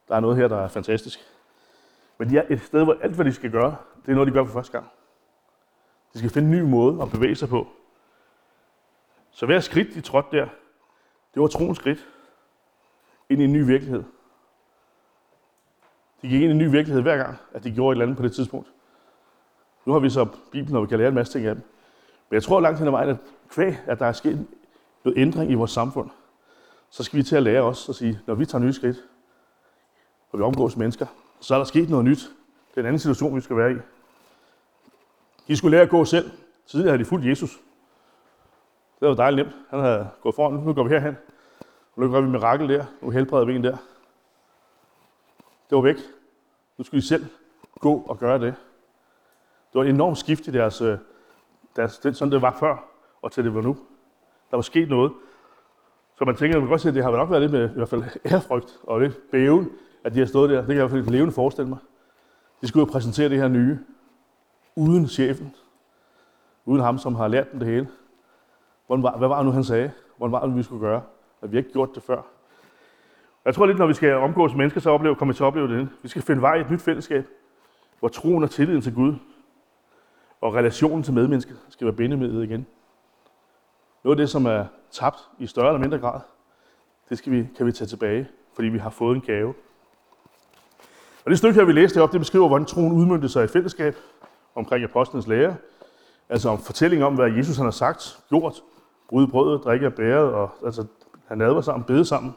der 0.07 0.15
er 0.15 0.19
noget 0.19 0.37
her, 0.37 0.47
der 0.47 0.57
er 0.57 0.67
fantastisk. 0.67 1.19
Men 2.17 2.29
de 2.29 2.37
er 2.37 2.43
et 2.49 2.61
sted, 2.61 2.83
hvor 2.83 2.97
alt, 3.01 3.15
hvad 3.15 3.25
de 3.25 3.33
skal 3.33 3.51
gøre, 3.51 3.75
det 4.05 4.11
er 4.11 4.15
noget, 4.15 4.27
de 4.27 4.33
gør 4.33 4.45
for 4.45 4.53
første 4.53 4.71
gang. 4.71 4.89
De 6.13 6.17
skal 6.17 6.31
finde 6.31 6.47
en 6.49 6.55
ny 6.55 6.61
måde 6.61 7.01
at 7.01 7.11
bevæge 7.11 7.35
sig 7.35 7.49
på. 7.49 7.67
Så 9.31 9.45
hver 9.45 9.59
skridt, 9.59 9.93
de 9.93 10.01
trådte 10.01 10.37
der, 10.37 10.47
det 11.33 11.41
var 11.41 11.47
troens 11.47 11.77
skridt 11.77 12.07
ind 13.29 13.41
i 13.41 13.43
en 13.43 13.53
ny 13.53 13.65
virkelighed. 13.65 14.03
De 16.21 16.27
gik 16.27 16.41
ind 16.41 16.49
i 16.49 16.51
en 16.51 16.57
ny 16.57 16.71
virkelighed 16.71 17.01
hver 17.01 17.17
gang, 17.17 17.37
at 17.53 17.63
de 17.63 17.71
gjorde 17.71 17.91
et 17.91 17.95
eller 17.95 18.05
andet 18.05 18.17
på 18.17 18.23
det 18.23 18.31
tidspunkt. 18.31 18.67
Nu 19.85 19.93
har 19.93 19.99
vi 19.99 20.09
så 20.09 20.27
Bibelen, 20.51 20.75
og 20.75 20.81
vi 20.81 20.87
kan 20.87 20.97
lære 20.97 21.07
en 21.07 21.15
masse 21.15 21.33
ting 21.33 21.45
af 21.45 21.55
dem. 21.55 21.63
Men 22.29 22.35
jeg 22.35 22.43
tror 22.43 22.59
langt 22.59 22.79
hen 22.79 22.87
ad 22.87 22.91
vejen, 22.91 23.09
at 23.09 23.17
kvæg, 23.49 23.77
at 23.85 23.99
der 23.99 24.05
er 24.05 24.11
sket 24.11 24.47
noget 25.03 25.17
ændring 25.17 25.51
i 25.51 25.53
vores 25.53 25.71
samfund, 25.71 26.09
så 26.89 27.03
skal 27.03 27.17
vi 27.17 27.23
til 27.23 27.35
at 27.35 27.43
lære 27.43 27.61
os 27.61 27.89
at 27.89 27.95
sige, 27.95 28.19
når 28.25 28.35
vi 28.35 28.45
tager 28.45 28.63
nye 28.63 28.73
skridt, 28.73 28.97
og 30.31 30.39
vi 30.39 30.43
omgås 30.43 30.77
mennesker, 30.77 31.05
så 31.39 31.53
er 31.53 31.57
der 31.57 31.65
sket 31.65 31.89
noget 31.89 32.05
nyt. 32.05 32.19
Det 32.69 32.77
er 32.77 32.81
en 32.81 32.85
anden 32.85 32.99
situation, 32.99 33.35
vi 33.35 33.41
skal 33.41 33.57
være 33.57 33.71
i. 33.71 33.75
De 35.47 35.57
skulle 35.57 35.71
lære 35.71 35.83
at 35.83 35.89
gå 35.89 36.05
selv. 36.05 36.31
Tidligere 36.67 36.91
havde 36.91 37.03
de 37.03 37.09
fulgt 37.09 37.25
Jesus. 37.25 37.59
Det 38.99 39.07
var 39.07 39.13
dejligt 39.13 39.47
nemt. 39.47 39.55
Han 39.69 39.79
havde 39.79 40.09
gået 40.21 40.35
foran. 40.35 40.53
Nu 40.53 40.73
går 40.73 40.83
vi 40.83 40.89
herhen. 40.89 41.17
Og 41.95 42.01
nu 42.01 42.11
gør 42.11 42.21
vi 42.21 42.27
mirakel 42.27 42.69
der. 42.69 42.85
Nu 43.01 43.09
helbreder 43.09 43.45
vi 43.45 43.55
en 43.55 43.63
der. 43.63 43.77
Det 45.69 45.75
var 45.75 45.81
væk. 45.81 45.97
Nu 46.77 46.83
skulle 46.83 47.01
de 47.01 47.07
selv 47.07 47.25
gå 47.79 48.03
og 48.07 48.19
gøre 48.19 48.39
det. 48.39 48.55
Det 49.73 49.79
var 49.79 49.83
et 49.83 49.89
enormt 49.89 50.17
skift 50.17 50.47
i 50.47 50.51
deres, 50.51 50.81
øh, 50.81 50.97
deres 51.75 51.99
det, 51.99 52.17
sådan 52.17 52.31
det 52.31 52.41
var 52.41 52.57
før, 52.59 52.83
og 53.21 53.31
til 53.31 53.43
det 53.43 53.55
var 53.55 53.61
nu. 53.61 53.77
Der 54.51 54.57
var 54.57 54.61
sket 54.61 54.89
noget. 54.89 55.11
Så 56.17 56.25
man 56.25 56.35
tænker, 56.35 56.57
man 56.57 56.65
kan 56.65 56.69
godt 56.69 56.81
se, 56.81 56.89
at 56.89 56.95
det 56.95 57.03
har 57.03 57.11
nok 57.11 57.29
været 57.29 57.41
lidt 57.41 57.51
med 57.51 57.69
i 57.69 57.73
hvert 57.73 57.89
fald 57.89 58.03
ærefrygt 58.25 58.79
og 58.83 59.01
lidt 59.01 59.31
bæven, 59.31 59.71
at 60.03 60.13
de 60.13 60.19
har 60.19 60.25
stået 60.25 60.49
der. 60.49 60.57
Det 60.57 60.65
kan 60.65 60.75
jeg 60.75 60.85
i 60.85 60.87
hvert 60.87 61.03
fald 61.03 61.13
levende 61.13 61.33
forestille 61.33 61.69
mig. 61.69 61.77
De 62.61 62.67
skulle 62.67 62.87
jo 62.87 62.91
præsentere 62.91 63.29
det 63.29 63.37
her 63.37 63.47
nye, 63.47 63.79
uden 64.75 65.07
chefen, 65.07 65.55
uden 66.65 66.81
ham, 66.81 66.97
som 66.97 67.15
har 67.15 67.27
lært 67.27 67.51
dem 67.51 67.59
det 67.59 67.67
hele. 67.67 67.87
Hvordan 68.87 69.03
var, 69.03 69.17
hvad 69.17 69.27
var 69.27 69.37
det 69.37 69.45
nu, 69.45 69.51
han 69.51 69.63
sagde? 69.63 69.91
Hvordan 70.17 70.31
var 70.31 70.45
det, 70.45 70.55
vi 70.55 70.63
skulle 70.63 70.81
gøre? 70.81 71.01
At 71.41 71.51
vi 71.51 71.57
ikke 71.57 71.71
gjort 71.71 71.89
det 71.95 72.03
før. 72.03 72.21
Jeg 73.49 73.55
tror 73.55 73.65
lidt, 73.65 73.77
når 73.77 73.87
vi 73.87 73.93
skal 73.93 74.13
omgås 74.13 74.55
mennesker, 74.55 74.81
så 74.81 74.89
oplever, 74.89 75.15
kommer 75.15 75.33
vi 75.33 75.37
til 75.37 75.43
at 75.43 75.47
opleve 75.47 75.67
det. 75.67 75.89
Vi 76.01 76.07
skal 76.09 76.21
finde 76.21 76.41
vej 76.41 76.55
i 76.55 76.61
et 76.61 76.71
nyt 76.71 76.81
fællesskab, 76.81 77.27
hvor 77.99 78.07
troen 78.07 78.43
og 78.43 78.51
tilliden 78.51 78.81
til 78.81 78.93
Gud 78.93 79.15
og 80.41 80.55
relationen 80.55 81.03
til 81.03 81.13
medmennesket 81.13 81.57
skal 81.69 81.85
være 81.85 81.95
bindemidlet 81.95 82.43
igen. 82.43 82.65
Noget 84.03 84.19
af 84.19 84.23
det, 84.23 84.29
som 84.29 84.45
er 84.45 84.65
tabt 84.91 85.17
i 85.39 85.47
større 85.47 85.67
eller 85.67 85.79
mindre 85.79 85.97
grad, 85.97 86.19
det 87.09 87.17
skal 87.17 87.31
vi, 87.31 87.47
kan 87.57 87.65
vi 87.65 87.71
tage 87.71 87.87
tilbage, 87.87 88.27
fordi 88.55 88.67
vi 88.67 88.77
har 88.77 88.89
fået 88.89 89.15
en 89.15 89.21
gave. 89.21 89.53
Og 91.25 91.29
det 91.31 91.37
stykke 91.37 91.59
her, 91.59 91.65
vi 91.65 91.73
læste 91.73 92.01
op, 92.01 92.11
det 92.11 92.21
beskriver, 92.21 92.47
hvordan 92.47 92.65
troen 92.65 92.91
udmyndte 92.91 93.29
sig 93.29 93.43
i 93.43 93.47
fællesskab 93.47 93.95
omkring 94.55 94.83
apostlenes 94.83 95.27
lære. 95.27 95.55
Altså 96.29 96.49
om 96.49 96.59
fortælling 96.59 97.03
om, 97.03 97.15
hvad 97.15 97.31
Jesus 97.31 97.57
han 97.57 97.65
har 97.65 97.71
sagt, 97.71 98.19
gjort, 98.29 98.61
bryde 99.07 99.27
brødet, 99.27 99.63
drikke 99.63 99.85
af 99.85 99.93
bæret, 99.93 100.33
og 100.33 100.49
altså, 100.65 100.85
han 101.27 101.37
nadver 101.37 101.61
sammen, 101.61 101.83
bede 101.83 102.05
sammen. 102.05 102.35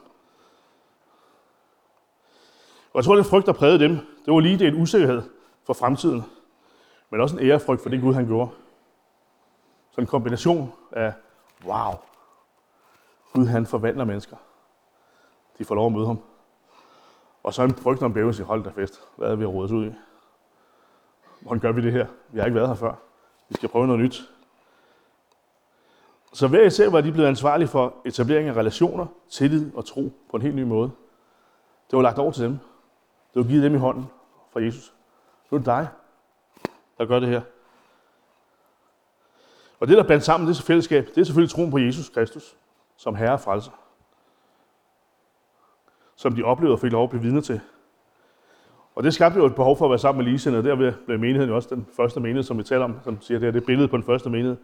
Og 2.93 2.97
jeg 2.99 3.05
tror, 3.05 3.15
den 3.15 3.25
frygt, 3.25 3.47
der 3.47 3.53
prægede 3.53 3.79
dem, 3.79 3.91
det 3.97 4.35
var 4.35 4.41
lige 4.41 4.59
det 4.59 4.69
en 4.69 4.83
usikkerhed 4.83 5.23
for 5.67 5.73
fremtiden, 5.73 6.23
men 7.11 7.21
også 7.21 7.37
en 7.37 7.47
ærefrygt 7.47 7.83
for 7.83 7.91
det 7.91 8.01
Gud, 8.01 8.15
han 8.15 8.27
gjorde. 8.27 8.51
Så 9.91 10.01
en 10.01 10.07
kombination 10.07 10.73
af, 10.93 11.13
wow, 11.65 11.93
Gud 13.33 13.47
han 13.47 13.67
forvandler 13.67 14.05
mennesker. 14.05 14.37
De 15.59 15.65
får 15.65 15.75
lov 15.75 15.87
at 15.87 15.93
møde 15.93 16.07
ham. 16.07 16.19
Og 17.43 17.55
så 17.55 17.63
en 17.63 17.75
frygt 17.75 18.03
om 18.03 18.13
bævelse 18.13 18.43
i 18.43 18.47
hold 18.47 18.67
af 18.67 18.73
fest, 18.73 19.01
hvad 19.17 19.29
er 19.29 19.37
vi 19.37 19.45
at 19.45 19.49
ud 19.49 19.87
i? 19.87 19.93
Hvordan 21.41 21.61
gør 21.61 21.73
vi 21.73 21.83
det 21.83 21.93
her? 21.93 22.07
Vi 22.33 22.39
har 22.39 22.47
ikke 22.47 22.55
været 22.55 22.69
her 22.69 22.75
før. 22.75 22.95
Vi 23.49 23.55
skal 23.55 23.69
prøve 23.69 23.87
noget 23.87 24.03
nyt. 24.03 24.23
Så 26.33 26.49
hver 26.49 26.63
især 26.63 26.91
var 26.91 27.01
de 27.01 27.13
blevet 27.13 27.29
ansvarlige 27.29 27.69
for 27.69 27.95
etablering 28.05 28.49
af 28.49 28.55
relationer, 28.55 29.07
tillid 29.31 29.75
og 29.75 29.85
tro 29.85 30.13
på 30.31 30.37
en 30.37 30.43
helt 30.43 30.55
ny 30.55 30.63
måde. 30.63 30.91
Det 31.91 31.97
var 31.97 32.03
lagt 32.03 32.19
over 32.19 32.33
til 32.33 32.45
dem. 32.45 32.59
Det 33.35 33.43
var 33.43 33.49
givet 33.49 33.63
dem 33.63 33.75
i 33.75 33.79
hånden 33.79 34.07
fra 34.53 34.61
Jesus. 34.61 34.95
Nu 35.51 35.55
er 35.55 35.59
det 35.59 35.67
dig, 35.67 35.89
der 36.99 37.07
gør 37.07 37.21
det 37.21 37.29
her. 37.29 37.41
Og 39.81 39.89
det, 39.89 39.97
der 39.97 40.03
bandt 40.03 40.25
sammen 40.25 40.49
det 40.49 40.63
fællesskab, 40.63 41.07
det 41.07 41.19
er 41.19 41.25
selvfølgelig 41.25 41.51
troen 41.51 41.71
på 41.71 41.79
Jesus 41.79 42.09
Kristus 42.09 42.57
som 42.97 43.15
herre 43.15 43.33
og 43.33 43.41
frelser. 43.41 43.71
Som 46.17 46.35
de 46.35 46.43
oplevede 46.43 46.75
og 46.75 46.81
fik 46.81 46.93
lov 46.93 47.05
at 47.05 47.11
blive 47.11 47.23
vidne 47.23 47.41
til. 47.41 47.61
Og 48.95 49.03
det 49.03 49.15
skabte 49.15 49.39
jo 49.39 49.47
et 49.47 49.55
behov 49.55 49.77
for 49.77 49.85
at 49.85 49.91
være 49.91 49.99
sammen 49.99 50.25
med 50.25 50.31
ligesindede, 50.31 50.65
Derved 50.65 50.93
blev 51.07 51.19
menigheden 51.19 51.51
jo 51.51 51.57
også 51.57 51.75
den 51.75 51.87
første 51.97 52.21
menighed, 52.21 52.43
som 52.43 52.59
vi 52.59 52.63
taler 52.63 52.85
om, 52.85 52.99
som 53.05 53.21
siger, 53.21 53.39
det 53.39 53.49
er 53.49 53.53
det 53.53 53.67
billede 53.67 53.89
på 53.89 53.97
den 53.97 54.05
første 54.05 54.31
menighed. 54.31 54.57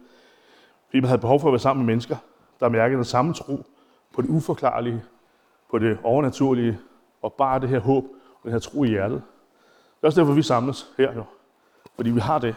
Fordi 0.85 0.99
man 0.99 1.07
havde 1.07 1.21
behov 1.21 1.39
for 1.39 1.47
at 1.47 1.51
være 1.51 1.59
sammen 1.59 1.85
med 1.85 1.93
mennesker, 1.93 2.17
der 2.59 2.69
mærkede 2.69 2.97
den 2.97 3.05
samme 3.05 3.33
tro 3.33 3.65
på 4.13 4.21
det 4.21 4.29
uforklarlige, 4.29 5.03
på 5.71 5.79
det 5.79 5.97
overnaturlige, 6.03 6.79
og 7.21 7.33
bare 7.33 7.59
det 7.59 7.69
her 7.69 7.79
håb 7.79 8.05
den 8.43 8.51
her 8.51 8.59
tro 8.59 8.83
i 8.83 8.87
hjertet. 8.87 9.23
Det 9.71 10.03
er 10.03 10.07
også 10.07 10.21
derfor, 10.21 10.33
vi 10.33 10.41
samles 10.41 10.93
her 10.97 11.13
jo. 11.13 11.23
Fordi 11.95 12.09
vi 12.09 12.19
har 12.19 12.39
det. 12.39 12.55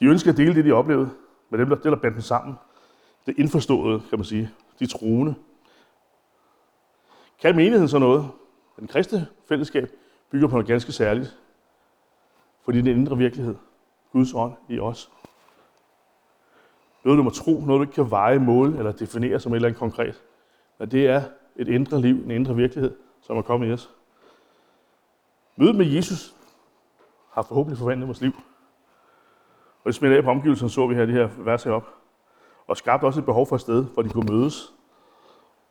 De 0.00 0.06
ønsker 0.06 0.30
at 0.30 0.36
dele 0.36 0.54
det, 0.54 0.64
de 0.64 0.72
oplevede, 0.72 1.10
med 1.50 1.58
dem, 1.58 1.68
der, 1.68 1.76
det, 1.76 1.84
der 1.84 1.96
bandt 1.96 2.14
dem 2.14 2.20
sammen. 2.22 2.54
Det 3.26 3.38
indforståede, 3.38 4.00
kan 4.08 4.18
man 4.18 4.24
sige. 4.24 4.50
De 4.78 4.86
troende. 4.86 5.34
Kan 7.40 7.56
menigheden 7.56 7.88
så 7.88 7.98
noget? 7.98 8.30
Den 8.76 8.86
kristne 8.86 9.26
fællesskab 9.48 9.90
bygger 10.30 10.48
på 10.48 10.52
noget 10.52 10.66
ganske 10.66 10.92
særligt. 10.92 11.36
Fordi 12.64 12.78
det 12.78 12.88
er 12.88 12.94
den 12.94 13.00
indre 13.00 13.16
virkelighed. 13.16 13.54
Guds 14.12 14.34
ånd 14.34 14.52
i 14.68 14.78
os. 14.78 15.10
Noget, 17.04 17.18
du 17.18 17.22
må 17.22 17.30
tro, 17.30 17.60
noget, 17.66 17.78
du 17.78 17.82
ikke 17.82 17.94
kan 17.94 18.10
veje, 18.10 18.38
måle 18.38 18.78
eller 18.78 18.92
definere 18.92 19.40
som 19.40 19.52
et 19.52 19.56
eller 19.56 19.68
andet 19.68 19.78
konkret. 19.78 20.22
Men 20.78 20.90
det 20.90 21.06
er 21.06 21.22
et 21.56 21.68
indre 21.68 22.00
liv, 22.00 22.14
en 22.24 22.30
indre 22.30 22.54
virkelighed, 22.54 22.96
som 23.20 23.36
er 23.36 23.42
kommet 23.42 23.68
i 23.68 23.72
os. 23.72 23.90
Mødet 25.56 25.76
med 25.76 25.86
Jesus 25.86 26.34
har 27.32 27.42
forhåbentlig 27.42 27.78
forvandlet 27.78 28.08
vores 28.08 28.20
liv. 28.20 28.32
Og 29.84 29.86
det 29.86 29.94
smitter 29.94 30.16
af 30.16 30.24
på 30.24 30.30
omgivelserne, 30.30 30.70
så 30.70 30.86
vi 30.86 30.94
her 30.94 31.06
det 31.06 31.14
her 31.14 31.28
vers 31.38 31.64
herop. 31.64 31.86
Og 32.66 32.76
skabte 32.76 33.04
også 33.04 33.20
et 33.20 33.26
behov 33.26 33.46
for 33.46 33.56
et 33.56 33.60
sted, 33.60 33.84
hvor 33.84 34.02
de 34.02 34.08
kunne 34.08 34.34
mødes, 34.34 34.72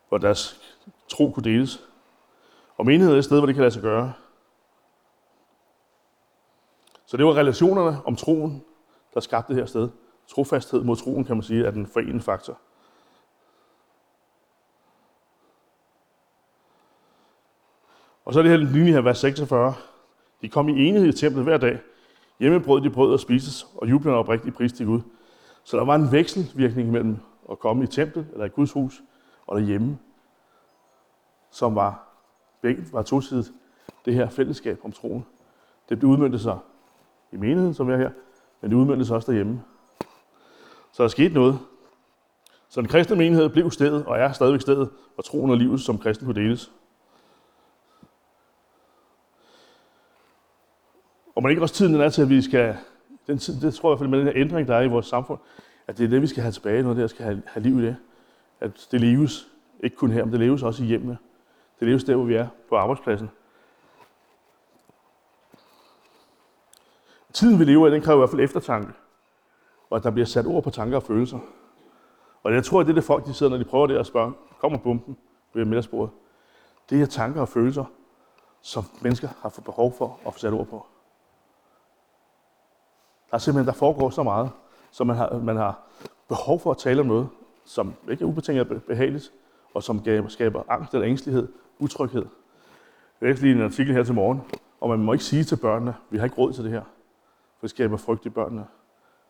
hvor 0.09 0.17
deres 0.17 0.61
tro 1.07 1.31
kunne 1.31 1.43
deles. 1.43 1.89
Og 2.77 2.85
menighed 2.85 3.13
er 3.13 3.17
et 3.17 3.25
sted, 3.25 3.37
hvor 3.37 3.45
det 3.45 3.55
kan 3.55 3.61
lade 3.61 3.73
sig 3.73 3.81
gøre. 3.81 4.13
Så 7.05 7.17
det 7.17 7.25
var 7.25 7.33
relationerne 7.33 7.97
om 8.05 8.15
troen, 8.15 8.63
der 9.13 9.19
skabte 9.19 9.53
det 9.53 9.61
her 9.61 9.65
sted, 9.65 9.89
trofasthed 10.27 10.83
mod 10.83 10.95
troen, 10.95 11.23
kan 11.23 11.35
man 11.35 11.43
sige, 11.43 11.65
er 11.65 11.71
den 11.71 11.87
forenende 11.87 12.21
faktor. 12.21 12.59
Og 18.25 18.33
så 18.33 18.39
er 18.39 18.43
det 18.43 18.51
her 18.51 18.57
linje 18.57 18.91
her, 18.91 19.01
vers 19.01 19.17
46. 19.17 19.73
De 20.41 20.49
kom 20.49 20.69
i 20.69 20.87
enighed 20.87 21.09
i 21.09 21.17
templet 21.17 21.43
hver 21.43 21.57
dag. 21.57 21.79
Hjemme 22.39 22.59
brød 22.59 22.81
de 22.81 22.89
brød 22.89 23.13
og 23.13 23.19
spises, 23.19 23.67
og 23.77 23.89
jublede 23.89 24.15
oprigtigt 24.15 24.55
pris 24.55 24.73
til 24.73 24.85
Gud. 24.85 25.01
Så 25.63 25.77
der 25.77 25.85
var 25.85 25.95
en 25.95 26.11
vekselvirkning 26.11 26.91
mellem 26.91 27.17
at 27.51 27.59
komme 27.59 27.83
i 27.83 27.87
templet, 27.87 28.27
eller 28.33 28.45
i 28.45 28.49
Guds 28.49 28.71
hus, 28.71 29.03
og 29.47 29.59
derhjemme, 29.59 29.97
som 31.51 31.75
var, 31.75 32.07
var 32.91 33.01
tosidigt 33.01 33.51
det 34.05 34.13
her 34.13 34.29
fællesskab 34.29 34.79
om 34.83 34.91
troen. 34.91 35.25
Det 35.89 36.03
udmyndte 36.03 36.39
sig 36.39 36.57
i 37.31 37.37
menigheden, 37.37 37.73
som 37.73 37.89
er 37.89 37.97
her, 37.97 38.11
men 38.61 38.71
det 38.71 38.77
udmyndtes 38.77 39.11
også 39.11 39.31
derhjemme. 39.31 39.61
Så 40.91 41.03
der 41.03 41.09
skete 41.09 41.33
noget. 41.33 41.59
Så 42.69 42.81
den 42.81 42.89
kristne 42.89 43.15
menighed 43.15 43.49
blev 43.49 43.71
stedet, 43.71 44.05
og 44.05 44.17
er 44.17 44.31
stadigvæk 44.31 44.61
stedet, 44.61 44.89
hvor 45.13 45.21
troen 45.21 45.51
og 45.51 45.57
livet 45.57 45.81
som 45.81 45.97
kristen 45.97 46.25
kunne 46.25 46.41
deles. 46.41 46.71
Og 51.35 51.43
man 51.43 51.49
ikke 51.49 51.61
også 51.61 51.75
tiden 51.75 51.95
er 51.95 52.09
til, 52.09 52.21
at 52.21 52.29
vi 52.29 52.41
skal, 52.41 52.77
den 53.27 53.37
tid, 53.37 53.61
det 53.61 53.73
tror 53.73 53.89
jeg 53.89 53.91
i 53.91 53.93
hvert 53.93 53.99
fald 53.99 54.09
med 54.09 54.19
den 54.19 54.27
her 54.27 54.33
ændring, 54.35 54.67
der 54.67 54.75
er 54.75 54.81
i 54.81 54.87
vores 54.87 55.05
samfund, 55.05 55.39
at 55.87 55.97
det 55.97 56.03
er 56.03 56.07
det, 56.07 56.21
vi 56.21 56.27
skal 56.27 56.43
have 56.43 56.51
tilbage, 56.51 56.83
noget 56.83 56.97
der 56.97 57.07
skal 57.07 57.25
have, 57.25 57.41
have 57.45 57.63
liv 57.63 57.79
i 57.79 57.85
det. 57.85 57.95
At 58.59 58.87
det 58.91 59.01
leves, 59.01 59.47
ikke 59.79 59.95
kun 59.95 60.11
her, 60.11 60.23
men 60.23 60.31
det 60.31 60.39
leves 60.39 60.63
også 60.63 60.83
i 60.83 60.85
hjemmene. 60.85 61.17
Det 61.79 61.87
leves 61.87 62.03
der, 62.03 62.15
hvor 62.15 62.25
vi 62.25 62.35
er, 62.35 62.47
på 62.69 62.75
arbejdspladsen. 62.75 63.29
Tiden, 67.33 67.59
vi 67.59 67.63
lever 67.63 67.87
i, 67.87 67.91
den 67.91 68.01
kræver 68.01 68.17
i 68.17 68.19
hvert 68.19 68.29
fald 68.29 68.41
eftertanke. 68.41 68.93
Og 69.89 69.97
at 69.97 70.03
der 70.03 70.11
bliver 70.11 70.25
sat 70.25 70.45
ord 70.45 70.63
på 70.63 70.69
tanker 70.69 70.97
og 70.97 71.03
følelser. 71.03 71.39
Og 72.43 72.53
jeg 72.53 72.63
tror, 72.63 72.79
at 72.79 72.85
det 72.85 72.91
er 72.91 72.95
det 72.95 73.03
folk, 73.03 73.25
de 73.25 73.33
sidder, 73.33 73.49
når 73.49 73.57
de 73.57 73.63
prøver 73.63 73.87
det 73.87 73.97
og 73.97 74.05
spørger, 74.05 74.31
kommer 74.59 74.77
bumpen 74.77 75.17
ved 75.53 75.65
middagsbordet. 75.65 76.13
Det 76.89 77.01
er 77.01 77.05
tanker 77.05 77.41
og 77.41 77.49
følelser, 77.49 77.85
som 78.61 78.83
mennesker 79.01 79.29
har 79.41 79.49
fået 79.49 79.65
behov 79.65 79.93
for 79.97 80.19
at 80.27 80.33
få 80.33 80.39
sat 80.39 80.53
ord 80.53 80.67
på. 80.67 80.85
Der 83.29 83.35
er 83.35 83.37
simpelthen, 83.37 83.67
der 83.67 83.73
foregår 83.73 84.09
så 84.09 84.23
meget, 84.23 84.49
så 84.91 85.03
man 85.03 85.15
har, 85.15 85.39
man 85.39 85.55
har 85.55 85.79
behov 86.27 86.59
for 86.59 86.71
at 86.71 86.77
tale 86.77 87.01
om 87.01 87.07
noget, 87.07 87.27
som 87.65 87.93
ikke 88.09 88.23
er 88.23 88.27
ubetinget 88.27 88.83
behageligt, 88.83 89.31
og 89.73 89.83
som 89.83 90.03
skaber 90.27 90.63
angst 90.69 90.93
eller 90.93 91.07
ængstelighed, 91.07 91.47
utryghed. 91.79 92.25
Jeg 93.21 93.29
læste 93.29 93.43
lige 93.43 93.55
en 93.55 93.61
artikel 93.61 93.93
her 93.93 94.03
til 94.03 94.13
morgen, 94.13 94.41
og 94.81 94.89
man 94.89 94.99
må 94.99 95.13
ikke 95.13 95.25
sige 95.25 95.43
til 95.43 95.55
børnene, 95.55 95.95
vi 96.09 96.17
har 96.17 96.25
ikke 96.25 96.37
råd 96.37 96.53
til 96.53 96.63
det 96.63 96.71
her, 96.71 96.81
for 97.59 97.61
det 97.61 97.69
skaber 97.69 97.97
frygt 97.97 98.25
i 98.25 98.29
børnene. 98.29 98.65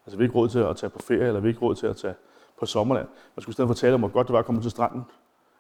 Altså 0.05 0.17
vi 0.17 0.23
har 0.23 0.27
ikke 0.27 0.37
råd 0.37 0.49
til 0.49 0.59
at 0.59 0.77
tage 0.77 0.89
på 0.89 0.99
ferie, 0.99 1.27
eller 1.27 1.39
vi 1.39 1.47
har 1.47 1.49
ikke 1.49 1.61
råd 1.61 1.75
til 1.75 1.87
at 1.87 1.97
tage 1.97 2.15
på 2.59 2.65
sommerland. 2.65 3.07
Man 3.35 3.41
skulle 3.41 3.53
i 3.53 3.53
stedet 3.53 3.67
for 3.67 3.73
tale 3.73 3.93
om, 3.93 3.99
hvor 3.99 4.09
godt 4.09 4.27
det 4.27 4.33
var 4.33 4.39
at 4.39 4.45
komme 4.45 4.61
til 4.61 4.71
stranden. 4.71 5.03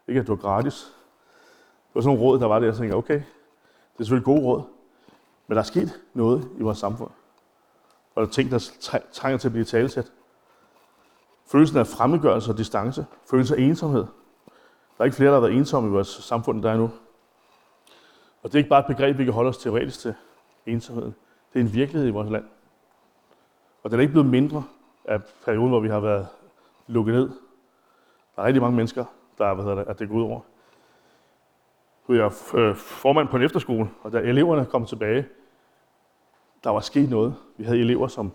Ikke 0.07 0.19
at 0.19 0.25
det 0.25 0.29
var 0.29 0.35
gratis. 0.35 0.93
Det 1.87 1.95
var 1.95 2.01
sådan 2.01 2.17
nogle 2.17 2.31
råd, 2.31 2.39
der 2.39 2.47
var 2.47 2.59
der, 2.59 2.65
jeg 2.65 2.75
tænkte, 2.75 2.95
okay, 2.95 3.13
det 3.13 3.99
er 3.99 4.03
selvfølgelig 4.03 4.25
gode 4.25 4.41
råd, 4.41 4.61
men 5.47 5.55
der 5.55 5.61
er 5.61 5.65
sket 5.65 6.01
noget 6.13 6.49
i 6.57 6.61
vores 6.61 6.77
samfund 6.77 7.11
og 8.15 8.21
der 8.21 8.27
er 8.27 8.31
ting, 8.31 8.51
der 8.51 8.71
trænger 9.11 9.37
til 9.37 9.47
at 9.47 9.51
blive 9.51 9.65
talesat. 9.65 10.11
Følelsen 11.51 11.77
af 11.77 11.87
fremmedgørelse 11.87 12.51
og 12.51 12.57
distance. 12.57 13.05
Følelsen 13.29 13.57
af 13.57 13.61
ensomhed. 13.61 14.05
Der 14.97 15.01
er 15.01 15.05
ikke 15.05 15.17
flere, 15.17 15.29
der 15.29 15.35
har 15.35 15.41
været 15.41 15.53
ensomme 15.53 15.89
i 15.89 15.91
vores 15.91 16.07
samfund, 16.07 16.63
der 16.63 16.71
er 16.71 16.77
nu. 16.77 16.91
Og 18.43 18.51
det 18.51 18.55
er 18.55 18.57
ikke 18.57 18.69
bare 18.69 18.79
et 18.79 18.85
begreb, 18.85 19.17
vi 19.17 19.23
kan 19.23 19.33
holde 19.33 19.49
os 19.49 19.57
teoretisk 19.57 19.99
til, 19.99 20.13
ensomheden. 20.65 21.15
Det 21.53 21.59
er 21.59 21.63
en 21.63 21.73
virkelighed 21.73 22.07
i 22.07 22.11
vores 22.11 22.29
land. 22.29 22.45
Og 23.83 23.91
den 23.91 23.99
er 23.99 24.01
ikke 24.01 24.11
blevet 24.11 24.29
mindre 24.29 24.63
af 25.05 25.21
perioden, 25.45 25.69
hvor 25.69 25.79
vi 25.79 25.89
har 25.89 25.99
været 25.99 26.27
lukket 26.87 27.15
ned. 27.15 27.29
Der 28.35 28.41
er 28.41 28.45
rigtig 28.45 28.61
mange 28.61 28.75
mennesker, 28.75 29.05
der 29.37 29.53
hvad 29.53 29.63
hedder 29.63 29.77
det, 29.77 29.87
at 29.89 29.99
det 29.99 30.09
går 30.09 30.15
ud 30.15 30.23
over. 30.23 30.39
Jeg 32.09 32.17
er 32.17 32.73
formand 32.75 33.27
på 33.27 33.37
en 33.37 33.43
efterskole, 33.43 33.89
og 34.03 34.11
da 34.11 34.17
eleverne 34.17 34.65
kom 34.65 34.85
tilbage, 34.85 35.25
der 36.65 36.71
var 36.71 36.79
sket 36.79 37.09
noget. 37.09 37.35
Vi 37.57 37.63
havde 37.63 37.79
elever, 37.79 38.07
som 38.07 38.31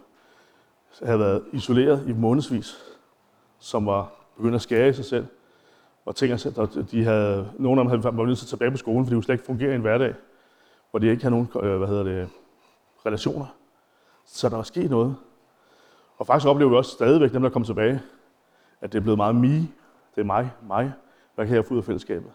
havde 1.02 1.18
været 1.18 1.44
isoleret 1.52 2.08
i 2.08 2.12
månedsvis, 2.12 2.76
som 3.58 3.86
var 3.86 4.12
begyndt 4.36 4.54
at 4.54 4.62
skære 4.62 4.88
i 4.88 4.92
sig 4.92 5.04
selv. 5.04 5.26
Og 6.04 6.16
tænker 6.16 6.36
sig, 6.36 6.58
at 6.58 6.86
de 6.90 7.04
havde, 7.04 7.50
nogle 7.58 7.80
af 7.80 7.84
dem 7.84 7.90
havde 7.90 8.16
været 8.16 8.28
nødt 8.28 8.38
til 8.38 8.44
at 8.44 8.48
tilbage 8.48 8.70
på 8.70 8.76
skolen, 8.76 9.06
fordi 9.06 9.16
de 9.16 9.22
slet 9.22 9.34
ikke 9.34 9.44
fungerer 9.44 9.72
i 9.72 9.74
en 9.74 9.80
hverdag, 9.80 10.14
hvor 10.90 10.98
de 10.98 11.06
ikke 11.06 11.22
har 11.22 11.30
nogen 11.30 11.48
øh, 11.62 11.78
hvad 11.78 11.88
hedder 11.88 12.02
det, 12.02 12.28
relationer. 13.06 13.46
Så 14.24 14.48
der 14.48 14.56
var 14.56 14.62
sket 14.62 14.90
noget. 14.90 15.16
Og 16.18 16.26
faktisk 16.26 16.48
oplever 16.48 16.70
vi 16.70 16.76
også 16.76 16.90
stadigvæk 16.90 17.32
dem, 17.32 17.42
der 17.42 17.48
kom 17.50 17.64
tilbage, 17.64 18.00
at 18.80 18.92
det 18.92 18.98
er 18.98 19.02
blevet 19.02 19.16
meget 19.16 19.34
mig. 19.34 19.74
Det 20.14 20.20
er 20.20 20.24
mig, 20.24 20.50
mig. 20.68 20.92
Hvad 21.34 21.46
kan 21.46 21.56
jeg 21.56 21.64
få 21.64 21.74
ud 21.74 21.78
af 21.78 21.84
fællesskabet? 21.84 22.32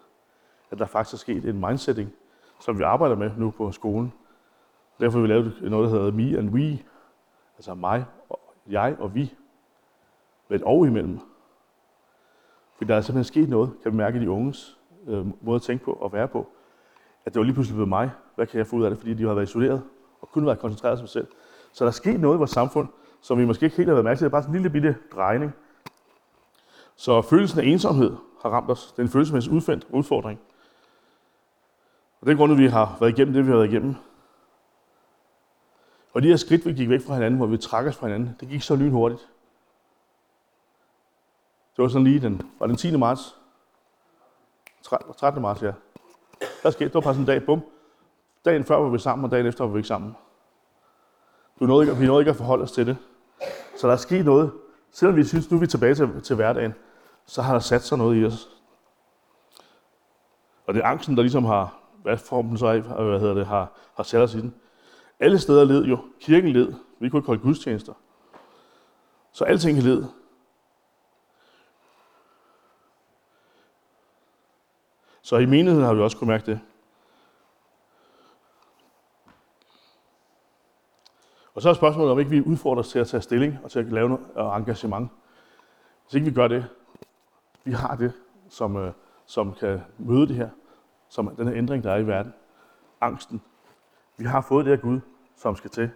At 0.72 0.80
der 0.80 0.86
faktisk 0.86 1.14
er 1.14 1.18
sket 1.18 1.46
en 1.46 1.60
mindsetting, 1.60 2.14
som 2.62 2.80
vi 2.80 2.84
arbejder 2.84 3.16
med 3.16 3.32
nu 3.38 3.52
på 3.52 3.72
skolen, 3.72 4.14
Derfor 5.00 5.18
har 5.18 5.22
vi 5.22 5.28
lavet 5.28 5.58
noget, 5.62 5.92
der 5.92 5.98
hedder 5.98 6.12
me 6.12 6.38
and 6.38 6.50
we. 6.50 6.80
Altså 7.58 7.74
mig, 7.74 8.06
og 8.30 8.40
jeg 8.68 8.96
og 9.00 9.16
vi. 9.16 9.34
Med 10.48 10.60
et 10.60 10.64
og 10.66 10.88
imellem. 10.88 11.20
For 12.78 12.86
der 12.86 12.96
er 12.96 13.02
simpelthen 13.02 13.24
sket 13.24 13.50
noget, 13.50 13.72
kan 13.84 13.92
vi 13.92 13.98
mærke 13.98 14.18
i 14.18 14.22
de 14.22 14.30
unges 14.30 14.78
øh, 15.08 15.26
måde 15.42 15.56
at 15.56 15.62
tænke 15.62 15.86
på 15.86 15.92
og 15.92 16.14
være 16.14 16.28
på. 16.28 16.48
At 17.26 17.34
det 17.34 17.40
var 17.40 17.44
lige 17.44 17.54
pludselig 17.54 17.76
blevet 17.76 17.90
mig. 17.90 18.12
Hvad 18.36 18.48
kan 18.48 18.58
jeg 18.58 18.68
få 18.68 18.76
ud 18.76 18.84
af 18.84 18.90
det? 18.90 19.00
Fordi 19.00 19.14
de 19.14 19.28
har 19.28 19.34
været 19.34 19.50
isoleret 19.50 19.84
og 20.22 20.30
kun 20.30 20.46
været 20.46 20.60
koncentreret 20.60 21.00
sig 21.00 21.10
selv. 21.10 21.28
Så 21.72 21.84
der 21.84 21.90
er 21.90 21.94
sket 21.94 22.20
noget 22.20 22.36
i 22.36 22.38
vores 22.38 22.52
samfund, 22.52 22.88
som 23.22 23.38
vi 23.38 23.46
måske 23.46 23.66
ikke 23.66 23.78
helt 23.78 23.90
har 23.90 23.96
været 23.96 24.06
mærke 24.06 24.18
til. 24.18 24.24
Det 24.24 24.30
er 24.30 24.32
bare 24.32 24.42
sådan 24.42 24.56
en 24.56 24.62
lille 24.62 24.70
bitte 24.70 24.96
drejning. 25.16 25.52
Så 26.96 27.22
følelsen 27.22 27.60
af 27.60 27.64
ensomhed 27.64 28.16
har 28.42 28.50
ramt 28.50 28.72
os. 28.72 28.92
Det 28.92 29.00
er 29.00 29.04
en 29.04 29.10
følelsesmæssig 29.10 29.52
udfordring. 29.90 30.40
Og 32.22 32.28
det 32.28 32.34
er 32.34 32.38
grunden, 32.38 32.58
vi 32.58 32.68
har 32.68 32.98
været 33.00 33.12
igennem 33.12 33.34
det, 33.34 33.46
vi 33.46 33.50
har 33.50 33.58
været 33.58 33.72
igennem. 33.72 33.96
Og 36.16 36.22
de 36.22 36.28
her 36.28 36.36
skridt, 36.36 36.66
vi 36.66 36.74
gik 36.74 36.90
væk 36.90 37.02
fra 37.02 37.14
hinanden, 37.14 37.38
hvor 37.38 37.48
vi 37.48 37.58
trak 37.58 37.86
os 37.86 37.96
fra 37.96 38.08
hinanden, 38.08 38.36
det 38.40 38.50
gik 38.50 38.62
så 38.62 38.76
lynhurtigt. 38.76 39.30
Det 41.76 41.84
var 41.84 41.88
sådan 41.88 42.04
lige 42.04 42.20
den, 42.20 42.42
var 42.60 42.68
den 42.68 42.76
10. 42.76 42.98
marts? 42.98 43.36
13. 45.18 45.42
marts, 45.42 45.62
ja. 45.62 45.72
Der 46.64 46.70
skete, 46.70 46.86
det 46.86 46.94
var 46.94 47.02
bare 47.02 47.14
sådan 47.14 47.22
en 47.22 47.28
dag, 47.28 47.46
bum. 47.46 47.62
Dagen 48.46 48.64
før 48.64 48.76
var 48.76 48.90
vi 48.90 49.00
sammen, 49.00 49.26
og 49.26 49.32
dagen 49.32 49.46
efter 49.46 49.64
var 49.64 49.72
vi 49.72 49.80
ikke 49.80 49.88
sammen. 49.88 50.16
Du 51.60 51.66
nåede 51.66 51.88
ikke, 51.88 52.00
vi 52.00 52.06
nåede 52.06 52.22
ikke 52.22 52.32
at 52.32 52.38
forholde 52.38 52.64
os 52.64 52.72
til 52.72 52.88
det. 52.88 52.98
Så 53.78 53.88
der 53.88 53.94
er 53.94 53.98
sket 53.98 54.26
noget. 54.26 54.52
Selvom 54.92 55.16
vi 55.16 55.24
synes, 55.24 55.52
nu 55.52 55.58
er 55.58 55.62
vi 55.62 55.68
tilbage 55.68 55.96
til, 55.96 56.22
til 56.22 56.36
hverdagen, 56.36 56.74
så 57.26 57.42
har 57.42 57.54
der 57.54 57.60
sat 57.60 57.82
sig 57.82 57.98
noget 57.98 58.22
i 58.22 58.26
os. 58.26 58.50
Og 60.68 60.74
det 60.74 60.84
er 60.84 60.88
angsten, 60.88 61.16
der 61.16 61.22
ligesom 61.22 61.46
har, 61.46 61.80
hvad 62.02 62.18
formen 62.18 62.58
så 62.58 62.68
af, 62.68 62.82
hvad 62.82 63.20
hedder 63.20 63.34
det, 63.34 63.46
har, 63.46 63.72
har 63.96 64.04
sat 64.04 64.22
os 64.22 64.34
i 64.34 64.42
den. 64.42 64.56
Alle 65.20 65.40
steder 65.40 65.64
led 65.64 65.86
jo. 65.86 65.98
Kirken 66.20 66.52
led. 66.52 66.74
Vi 67.00 67.10
kunne 67.10 67.20
ikke 67.20 67.28
holde 67.28 67.42
gudstjenester. 67.42 67.94
Så 69.32 69.44
alting 69.44 69.84
led. 69.84 70.06
Så 75.22 75.38
i 75.38 75.46
menigheden 75.46 75.86
har 75.86 75.94
vi 75.94 76.02
også 76.02 76.18
kunne 76.18 76.28
mærke 76.28 76.46
det. 76.46 76.60
Og 81.54 81.62
så 81.62 81.70
er 81.70 81.74
spørgsmålet, 81.74 82.12
om 82.12 82.20
ikke 82.20 82.32
vi 82.32 82.42
udfordres 82.42 82.90
til 82.90 83.00
at 83.00 83.08
tage 83.08 83.22
stilling 83.22 83.60
og 83.64 83.72
til 83.72 83.80
at 83.80 83.86
lave 83.86 84.10
noget 84.10 84.26
øh, 84.38 84.58
engagement. 84.58 85.12
Hvis 86.04 86.14
ikke 86.14 86.26
vi 86.26 86.34
gør 86.34 86.48
det, 86.48 86.66
vi 87.64 87.72
har 87.72 87.96
det, 87.96 88.14
som, 88.50 88.78
øh, 88.78 88.94
som 89.26 89.54
kan 89.54 89.82
møde 89.98 90.28
det 90.28 90.36
her, 90.36 90.50
som 91.10 91.36
den 91.36 91.48
her 91.48 91.56
ændring, 91.56 91.84
der 91.84 91.92
er 91.92 91.98
i 91.98 92.08
verden. 92.08 92.34
Angsten, 93.02 93.42
vi 94.18 94.26
har 94.26 94.42
fået 94.42 94.66
det 94.66 94.72
af 94.72 94.82
Gud, 94.82 95.00
som 95.36 95.56
skal 95.56 95.70
til. 95.70 95.92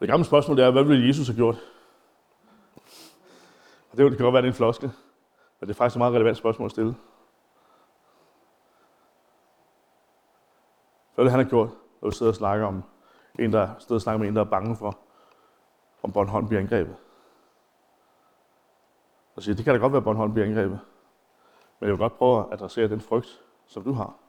Det 0.00 0.08
gamle 0.08 0.24
spørgsmål 0.24 0.58
er, 0.58 0.70
hvad 0.70 0.84
ville 0.84 1.06
Jesus 1.06 1.26
have 1.26 1.36
gjort? 1.36 1.56
Og 3.90 3.96
det, 3.98 4.10
det 4.10 4.16
kan 4.16 4.24
godt 4.24 4.32
være, 4.32 4.42
det 4.42 4.48
er 4.48 4.52
en 4.52 4.56
floske, 4.56 4.86
men 5.60 5.68
det 5.68 5.70
er 5.70 5.74
faktisk 5.74 5.96
et 5.96 5.98
meget 5.98 6.14
relevant 6.14 6.36
spørgsmål 6.36 6.66
at 6.66 6.70
stille. 6.70 6.94
Hvad 11.14 11.24
det, 11.24 11.32
han 11.32 11.40
har 11.40 11.50
gjort, 11.50 11.70
når 12.02 12.08
vi 12.08 12.14
sidder 12.14 12.32
og 12.32 12.36
snakker 12.36 12.66
om 12.66 12.82
en, 13.38 13.52
der 13.52 13.68
sidder 13.78 13.94
og 13.94 14.00
snakker 14.00 14.18
med 14.18 14.28
en, 14.28 14.36
der 14.36 14.40
er 14.40 14.50
bange 14.50 14.76
for, 14.76 14.98
om 16.02 16.12
Bornholm 16.12 16.48
bliver 16.48 16.60
angrebet. 16.60 16.96
Og 19.36 19.42
siger, 19.42 19.54
det 19.54 19.64
kan 19.64 19.74
da 19.74 19.80
godt 19.80 19.92
være, 19.92 19.98
at 20.00 20.04
Bornholm 20.04 20.32
bliver 20.32 20.46
angrebet. 20.46 20.80
Men 21.80 21.88
jeg 21.88 21.90
vil 21.90 21.98
godt 21.98 22.18
prøve 22.18 22.40
at 22.40 22.46
adressere 22.52 22.88
den 22.88 23.00
frygt, 23.00 23.42
som 23.66 23.84
du 23.84 23.92
har 23.92 24.23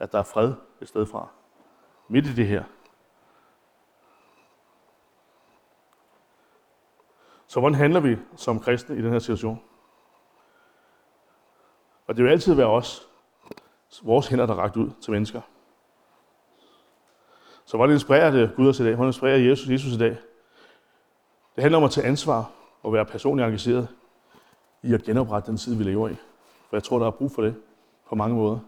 at 0.00 0.12
der 0.12 0.18
er 0.18 0.22
fred 0.22 0.54
et 0.80 0.88
sted 0.88 1.06
fra. 1.06 1.28
Midt 2.08 2.26
i 2.26 2.34
det 2.34 2.46
her. 2.46 2.64
Så 7.46 7.60
hvordan 7.60 7.74
handler 7.74 8.00
vi 8.00 8.16
som 8.36 8.60
kristne 8.60 8.96
i 8.96 9.02
den 9.02 9.12
her 9.12 9.18
situation? 9.18 9.62
Og 12.06 12.16
det 12.16 12.24
vil 12.24 12.30
altid 12.30 12.54
være 12.54 12.66
os, 12.66 13.08
vores 14.02 14.26
hænder, 14.26 14.46
der 14.46 14.54
er 14.54 14.58
ragt 14.58 14.76
ud 14.76 14.90
til 15.00 15.12
mennesker. 15.12 15.40
Så 17.64 17.76
hvordan 17.76 17.94
inspirerer 17.94 18.30
det 18.30 18.52
Gud 18.56 18.68
os 18.68 18.80
i 18.80 18.84
dag? 18.84 18.94
Hvordan 18.94 19.08
inspirerer 19.08 19.36
Jesus, 19.36 19.68
Jesus 19.68 19.92
i 19.92 19.98
dag? 19.98 20.18
Det 21.54 21.62
handler 21.62 21.78
om 21.78 21.84
at 21.84 21.90
tage 21.90 22.06
ansvar 22.06 22.50
og 22.82 22.92
være 22.92 23.04
personligt 23.04 23.46
engageret 23.46 23.88
i 24.82 24.94
at 24.94 25.02
genoprette 25.02 25.50
den 25.50 25.56
tid, 25.56 25.76
vi 25.76 25.84
lever 25.84 26.08
i. 26.08 26.14
For 26.68 26.76
jeg 26.76 26.82
tror, 26.82 26.98
der 26.98 27.06
er 27.06 27.10
brug 27.10 27.32
for 27.32 27.42
det 27.42 27.62
på 28.08 28.14
mange 28.14 28.36
måder. 28.36 28.58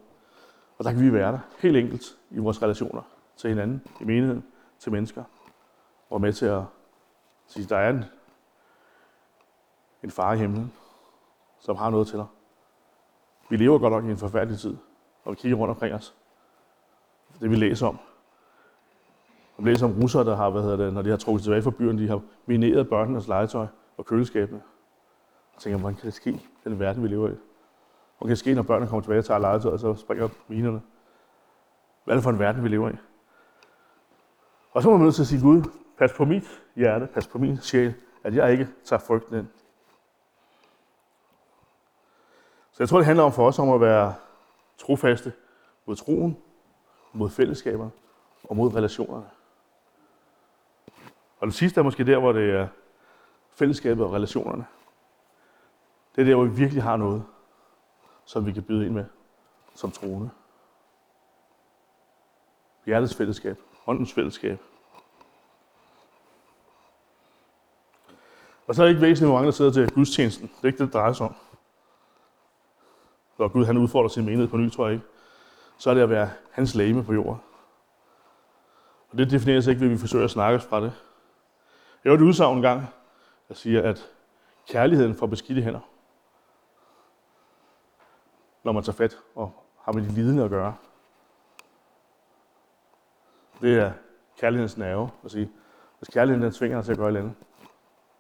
Og 0.83 0.87
der 0.87 0.93
kan 0.93 1.03
vi 1.03 1.13
være 1.13 1.33
der 1.33 1.39
helt 1.59 1.77
enkelt 1.77 2.19
i 2.31 2.39
vores 2.39 2.63
relationer 2.63 3.03
til 3.37 3.51
hinanden, 3.51 3.83
i 4.01 4.05
menigheden, 4.05 4.45
til 4.79 4.93
mennesker. 4.93 5.25
Og 6.11 6.21
med 6.21 6.33
til 6.33 6.47
at 6.47 6.63
sige, 7.47 7.67
der 7.67 7.77
er 7.77 7.91
en, 7.91 8.05
en 10.03 10.11
far 10.11 10.33
i 10.33 10.39
himlen, 10.39 10.73
som 11.61 11.77
har 11.77 11.91
noget 11.91 12.07
til 12.07 12.19
dig. 12.19 12.27
Vi 13.51 13.57
lever 13.57 13.79
godt 13.79 13.93
nok 13.93 14.05
i 14.05 14.11
en 14.11 14.17
forfærdelig 14.17 14.59
tid, 14.59 14.77
og 15.25 15.31
vi 15.31 15.37
kigger 15.37 15.59
rundt 15.59 15.71
omkring 15.71 15.95
os. 15.95 16.15
Det 17.41 17.51
vi 17.51 17.57
læser 17.57 17.87
om. 17.87 17.99
Vi 19.59 19.71
læser 19.71 19.87
om 19.87 20.01
russere, 20.03 20.25
der 20.25 20.37
har, 20.37 20.51
hvad 20.51 20.63
hedder 20.63 20.77
det, 20.77 20.95
når 20.95 21.03
de 21.03 21.11
har 21.11 21.17
trukket 21.17 21.43
tilbage 21.43 21.63
fra 21.63 21.71
byen, 21.71 21.99
de 21.99 22.09
har 22.09 22.21
mineret 22.47 22.89
børnenes 22.89 23.29
legetøj 23.29 23.67
og 23.97 24.07
køleskabene. 24.07 24.63
Og 25.55 25.61
tænker, 25.61 25.79
hvordan 25.79 25.97
kan 25.97 26.07
det 26.07 26.15
ske, 26.15 26.41
den 26.65 26.79
verden, 26.79 27.03
vi 27.03 27.09
lever 27.09 27.29
i? 27.29 27.35
Hvad 28.23 28.31
kan 28.31 28.37
ske, 28.37 28.55
når 28.55 28.63
børnene 28.63 28.89
kommer 28.89 29.03
tilbage 29.03 29.19
og 29.19 29.25
tager 29.25 29.41
legetøjet, 29.41 29.73
og 29.73 29.79
så 29.79 29.95
springer 29.95 30.29
minerne? 30.49 30.83
Hvad 32.05 32.15
er 32.15 32.17
det 32.17 32.23
for 32.23 32.31
en 32.31 32.39
verden, 32.39 32.65
vi 32.65 32.69
lever 32.69 32.91
i? 32.91 32.97
Og 34.73 34.83
så 34.83 34.91
må 34.91 34.97
man 34.97 35.05
nødt 35.05 35.15
til 35.15 35.23
at 35.23 35.27
sige, 35.27 35.43
Gud, 35.43 35.63
pas 35.99 36.13
på 36.13 36.25
mit 36.25 36.63
hjerte, 36.77 37.07
pas 37.07 37.27
på 37.27 37.39
min 37.39 37.57
sjæl, 37.57 37.95
at 38.25 38.35
jeg 38.35 38.53
ikke 38.53 38.69
tager 38.85 39.01
frygten 39.01 39.39
ind. 39.39 39.47
Så 42.73 42.83
jeg 42.83 42.89
tror, 42.89 42.99
det 42.99 43.07
handler 43.07 43.25
om 43.25 43.33
for 43.33 43.47
os 43.47 43.59
om 43.59 43.71
at 43.71 43.81
være 43.81 44.15
trofaste 44.79 45.33
mod 45.87 45.97
troen, 45.97 46.39
mod 47.13 47.31
fællesskaber 47.31 47.91
og 48.45 48.57
mod 48.57 48.75
relationerne. 48.75 49.27
Og 51.41 51.47
det 51.47 51.55
sidste 51.55 51.81
er 51.81 51.85
måske 51.85 52.07
der, 52.07 52.19
hvor 52.19 52.33
det 52.33 52.51
er 52.51 52.69
fællesskabet 53.51 54.05
og 54.05 54.13
relationerne. 54.13 54.67
Det 56.17 56.23
er 56.23 56.27
der, 56.27 56.35
hvor 56.35 56.45
vi 56.45 56.55
virkelig 56.57 56.83
har 56.83 56.97
noget, 56.97 57.25
som 58.25 58.47
vi 58.47 58.53
kan 58.53 58.63
byde 58.63 58.87
ind 58.87 58.95
med 58.95 59.05
som 59.75 59.91
troende. 59.91 60.31
Hjertets 62.87 63.15
fællesskab, 63.15 63.59
åndens 63.87 64.13
fællesskab. 64.13 64.59
Og 68.67 68.75
så 68.75 68.83
er 68.83 68.87
det 68.87 68.91
ikke 68.91 69.03
væsentligt, 69.03 69.29
hvor 69.29 69.39
mange 69.39 69.47
der 69.47 69.53
sidder 69.53 69.73
til 69.73 69.91
gudstjenesten. 69.91 70.49
Det 70.49 70.63
er 70.63 70.67
ikke 70.67 70.79
det, 70.79 70.87
det 70.87 70.95
drejer 70.95 71.13
sig 71.13 71.27
om. 71.27 71.35
Når 73.39 73.49
Gud 73.49 73.65
han 73.65 73.77
udfordrer 73.77 74.09
sin 74.09 74.25
menighed 74.25 74.49
på 74.49 74.57
ny, 74.57 74.71
tror 74.71 74.87
jeg 74.87 74.95
ikke. 74.95 75.07
Så 75.79 75.91
er 75.91 75.95
det 75.95 76.01
at 76.01 76.11
være 76.11 76.31
hans 76.51 76.75
læge 76.75 77.03
på 77.05 77.13
jorden. 77.13 77.41
Og 79.11 79.19
det 79.19 79.31
defineres 79.31 79.67
ikke 79.67 79.81
ved, 79.81 79.89
at 79.89 79.93
vi 79.93 79.99
forsøger 79.99 80.25
at 80.25 80.31
snakke 80.31 80.57
os 80.59 80.65
fra 80.65 80.81
det. 80.81 80.93
Jeg 82.05 82.11
har 82.11 82.17
et 82.17 82.23
udsagn 82.23 82.57
en 82.57 82.63
gang, 82.63 82.87
der 83.49 83.55
siger, 83.55 83.83
at 83.83 84.11
kærligheden 84.69 85.15
får 85.15 85.27
beskidte 85.27 85.63
hænder. 85.63 85.81
Når 88.65 88.73
man 88.73 88.83
tager 88.83 88.97
fat 88.97 89.19
og 89.35 89.65
har 89.81 89.93
med 89.93 90.03
de 90.03 90.09
lidende 90.09 90.45
at 90.45 90.51
gøre. 90.51 90.75
Det 93.61 93.79
er 93.79 93.93
kærlighedens 94.39 94.77
nerve 94.77 95.11
at 95.25 95.31
sige, 95.31 95.51
hvis 95.99 96.09
kærligheden 96.09 96.43
den 96.43 96.53
tvinger 96.53 96.79
dig 96.79 96.85
til 96.85 96.93
at 96.93 96.99
gøre 96.99 97.07
et 97.07 97.11
eller 97.11 97.21
andet, 97.21 97.35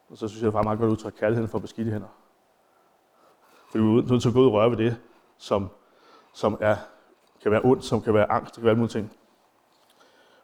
og 0.08 0.16
så 0.16 0.28
synes 0.28 0.42
jeg, 0.42 0.52
det 0.52 0.58
er 0.58 0.62
meget 0.62 0.78
godt 0.78 0.90
udtryk, 0.90 1.12
kærligheden 1.18 1.48
for 1.48 1.58
beskidte 1.58 1.92
hænder. 1.92 2.08
For 3.70 3.78
vi 3.78 3.84
er 3.84 4.10
nødt 4.10 4.22
til 4.22 4.28
at 4.28 4.34
gå 4.34 4.40
ud 4.40 4.46
og 4.46 4.52
røre 4.52 4.70
ved 4.70 4.76
det, 4.76 4.96
som, 5.38 5.70
som 6.32 6.58
er, 6.60 6.76
kan 7.42 7.50
være 7.50 7.60
ondt, 7.64 7.84
som 7.84 8.02
kan 8.02 8.14
være 8.14 8.30
angst, 8.30 8.54
det 8.54 8.62
kan 8.62 8.64
være 8.64 8.74
alle 8.74 8.88
ting. 8.88 9.12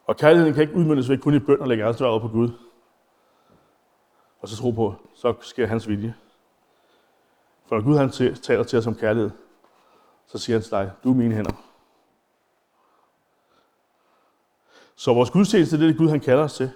Og 0.05 0.17
kærligheden 0.17 0.53
kan 0.53 0.61
ikke 0.61 0.75
udmyndes 0.75 1.09
ved 1.09 1.17
kun 1.17 1.33
i 1.33 1.39
bøn 1.39 1.61
og 1.61 1.67
lægge 1.67 1.85
ansvaret 1.85 2.21
på 2.21 2.27
Gud. 2.27 2.49
Og 4.41 4.47
så 4.47 4.57
tro 4.57 4.71
på, 4.71 4.95
så 5.15 5.33
sker 5.41 5.67
hans 5.67 5.87
vilje. 5.87 6.15
For 7.65 7.75
når 7.75 7.83
Gud 7.83 7.97
han 7.97 8.09
taler 8.35 8.63
til 8.63 8.79
os 8.79 8.87
om 8.87 8.95
kærlighed, 8.95 9.31
så 10.31 10.37
siger 10.37 10.57
han 10.57 10.63
til 10.63 10.71
dig, 10.71 10.91
du 11.03 11.11
er 11.11 11.15
mine 11.15 11.35
hænder. 11.35 11.51
Så 14.95 15.13
vores 15.13 15.31
gudstjeneste, 15.31 15.77
det 15.77 15.83
er 15.83 15.87
det 15.87 15.97
Gud, 15.97 16.09
han 16.09 16.19
kalder 16.19 16.43
os 16.43 16.53
til, 16.53 16.71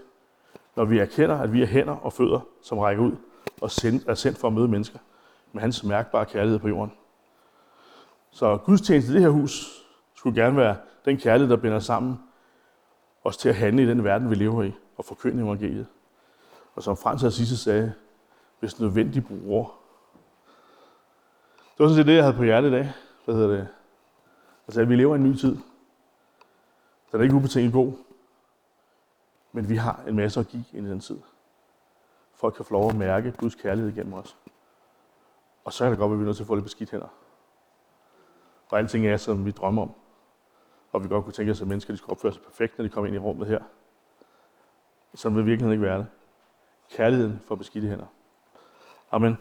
når 0.76 0.86
vi 0.86 1.00
erkender, 1.00 1.38
at 1.38 1.54
vi 1.54 1.62
er 1.62 1.66
hænder 1.66 1.96
og 1.96 2.13
fødder, 2.13 2.39
som 2.62 2.78
rækker 2.78 3.04
ud 3.04 3.12
og 3.62 3.66
er 4.08 4.13
sendt 4.16 4.38
for 4.38 4.48
at 4.48 4.54
møde 4.54 4.68
mennesker 4.68 5.00
med 5.52 5.62
hans 5.62 5.84
mærkbare 5.84 6.26
kærlighed 6.26 6.60
på 6.60 6.68
jorden. 6.68 6.94
Så 8.32 8.58
gudstjeneste 8.58 9.12
i 9.12 9.13
det 9.13 9.22
her 9.22 9.30
hus 9.30 9.84
skulle 10.16 10.42
gerne 10.42 10.58
være 10.58 10.78
den 11.06 11.18
kærlighed, 11.18 11.56
der 11.56 11.62
binder 11.62 11.80
sammen 11.80 12.20
os 13.24 13.38
til 13.38 13.50
at 13.50 13.56
handle 13.56 13.84
i 13.84 13.86
den 13.86 14.04
verden, 14.04 14.30
vi 14.30 14.36
lever 14.36 14.63
i, 14.63 14.72
og 14.98 15.06
forkynde 15.06 15.44
evangeliet. 15.44 15.88
Og 16.76 16.84
som 16.84 16.98
Frans 16.98 17.24
Assisi 17.24 17.56
sagde, 17.56 17.94
hvis 18.60 18.80
nødvendigt 18.80 19.28
bruger. 19.28 19.63
Det 21.78 21.80
var 21.80 21.88
sådan 21.88 21.96
set 21.96 22.06
det, 22.08 22.16
jeg 22.16 22.24
havde 22.24 22.38
på 22.38 22.44
hjertet 22.44 22.70
i 22.70 22.72
dag. 22.72 22.94
Hvad 23.25 23.36
hedder 23.36 23.55
det? 23.55 23.67
Altså, 24.67 24.81
at 24.81 24.89
vi 24.89 24.95
lever 24.95 25.15
i 25.15 25.17
en 25.17 25.23
ny 25.23 25.36
tid. 25.36 25.57
Den 27.12 27.19
er 27.19 27.23
ikke 27.23 27.36
ubetinget 27.36 27.73
god. 27.73 27.93
Men 29.51 29.69
vi 29.69 29.75
har 29.75 30.03
en 30.07 30.15
masse 30.15 30.39
at 30.39 30.47
give 30.47 30.63
ind 30.73 30.88
i 30.88 30.89
den 30.89 30.99
tid. 30.99 31.19
Folk 32.33 32.53
kan 32.53 32.65
få 32.65 32.73
lov 32.73 32.89
at 32.89 32.95
mærke 32.95 33.31
Guds 33.31 33.55
kærlighed 33.55 33.95
gennem 33.95 34.13
os. 34.13 34.38
Og 35.63 35.73
så 35.73 35.86
er 35.86 35.89
det 35.89 35.97
godt, 35.97 36.12
at 36.12 36.17
vi 36.17 36.21
er 36.21 36.25
nødt 36.25 36.38
til 36.38 36.43
at 36.43 36.47
få 36.47 36.55
lidt 36.55 36.65
beskidt 36.65 36.91
hænder. 36.91 37.07
Og 38.69 38.79
alting 38.79 39.07
er, 39.07 39.17
som 39.17 39.45
vi 39.45 39.51
drømmer 39.51 39.81
om. 39.81 39.91
Og 40.91 41.03
vi 41.03 41.07
godt 41.07 41.23
kunne 41.23 41.33
tænke 41.33 41.51
os, 41.51 41.62
at 41.62 41.67
mennesker 41.67 41.93
de 41.93 41.97
skulle 41.97 42.12
opføre 42.12 42.33
sig 42.33 42.41
perfekt, 42.41 42.77
når 42.77 42.83
de 42.83 42.89
kommer 42.89 43.07
ind 43.07 43.15
i 43.15 43.19
rummet 43.19 43.47
her. 43.47 43.63
Sådan 45.13 45.38
vil 45.38 45.45
virkeligheden 45.45 45.73
ikke 45.73 45.86
være 45.86 45.97
det. 45.97 46.07
Kærligheden 46.89 47.41
for 47.47 47.55
beskidte 47.55 47.88
hænder. 47.88 48.05
Amen. 49.12 49.38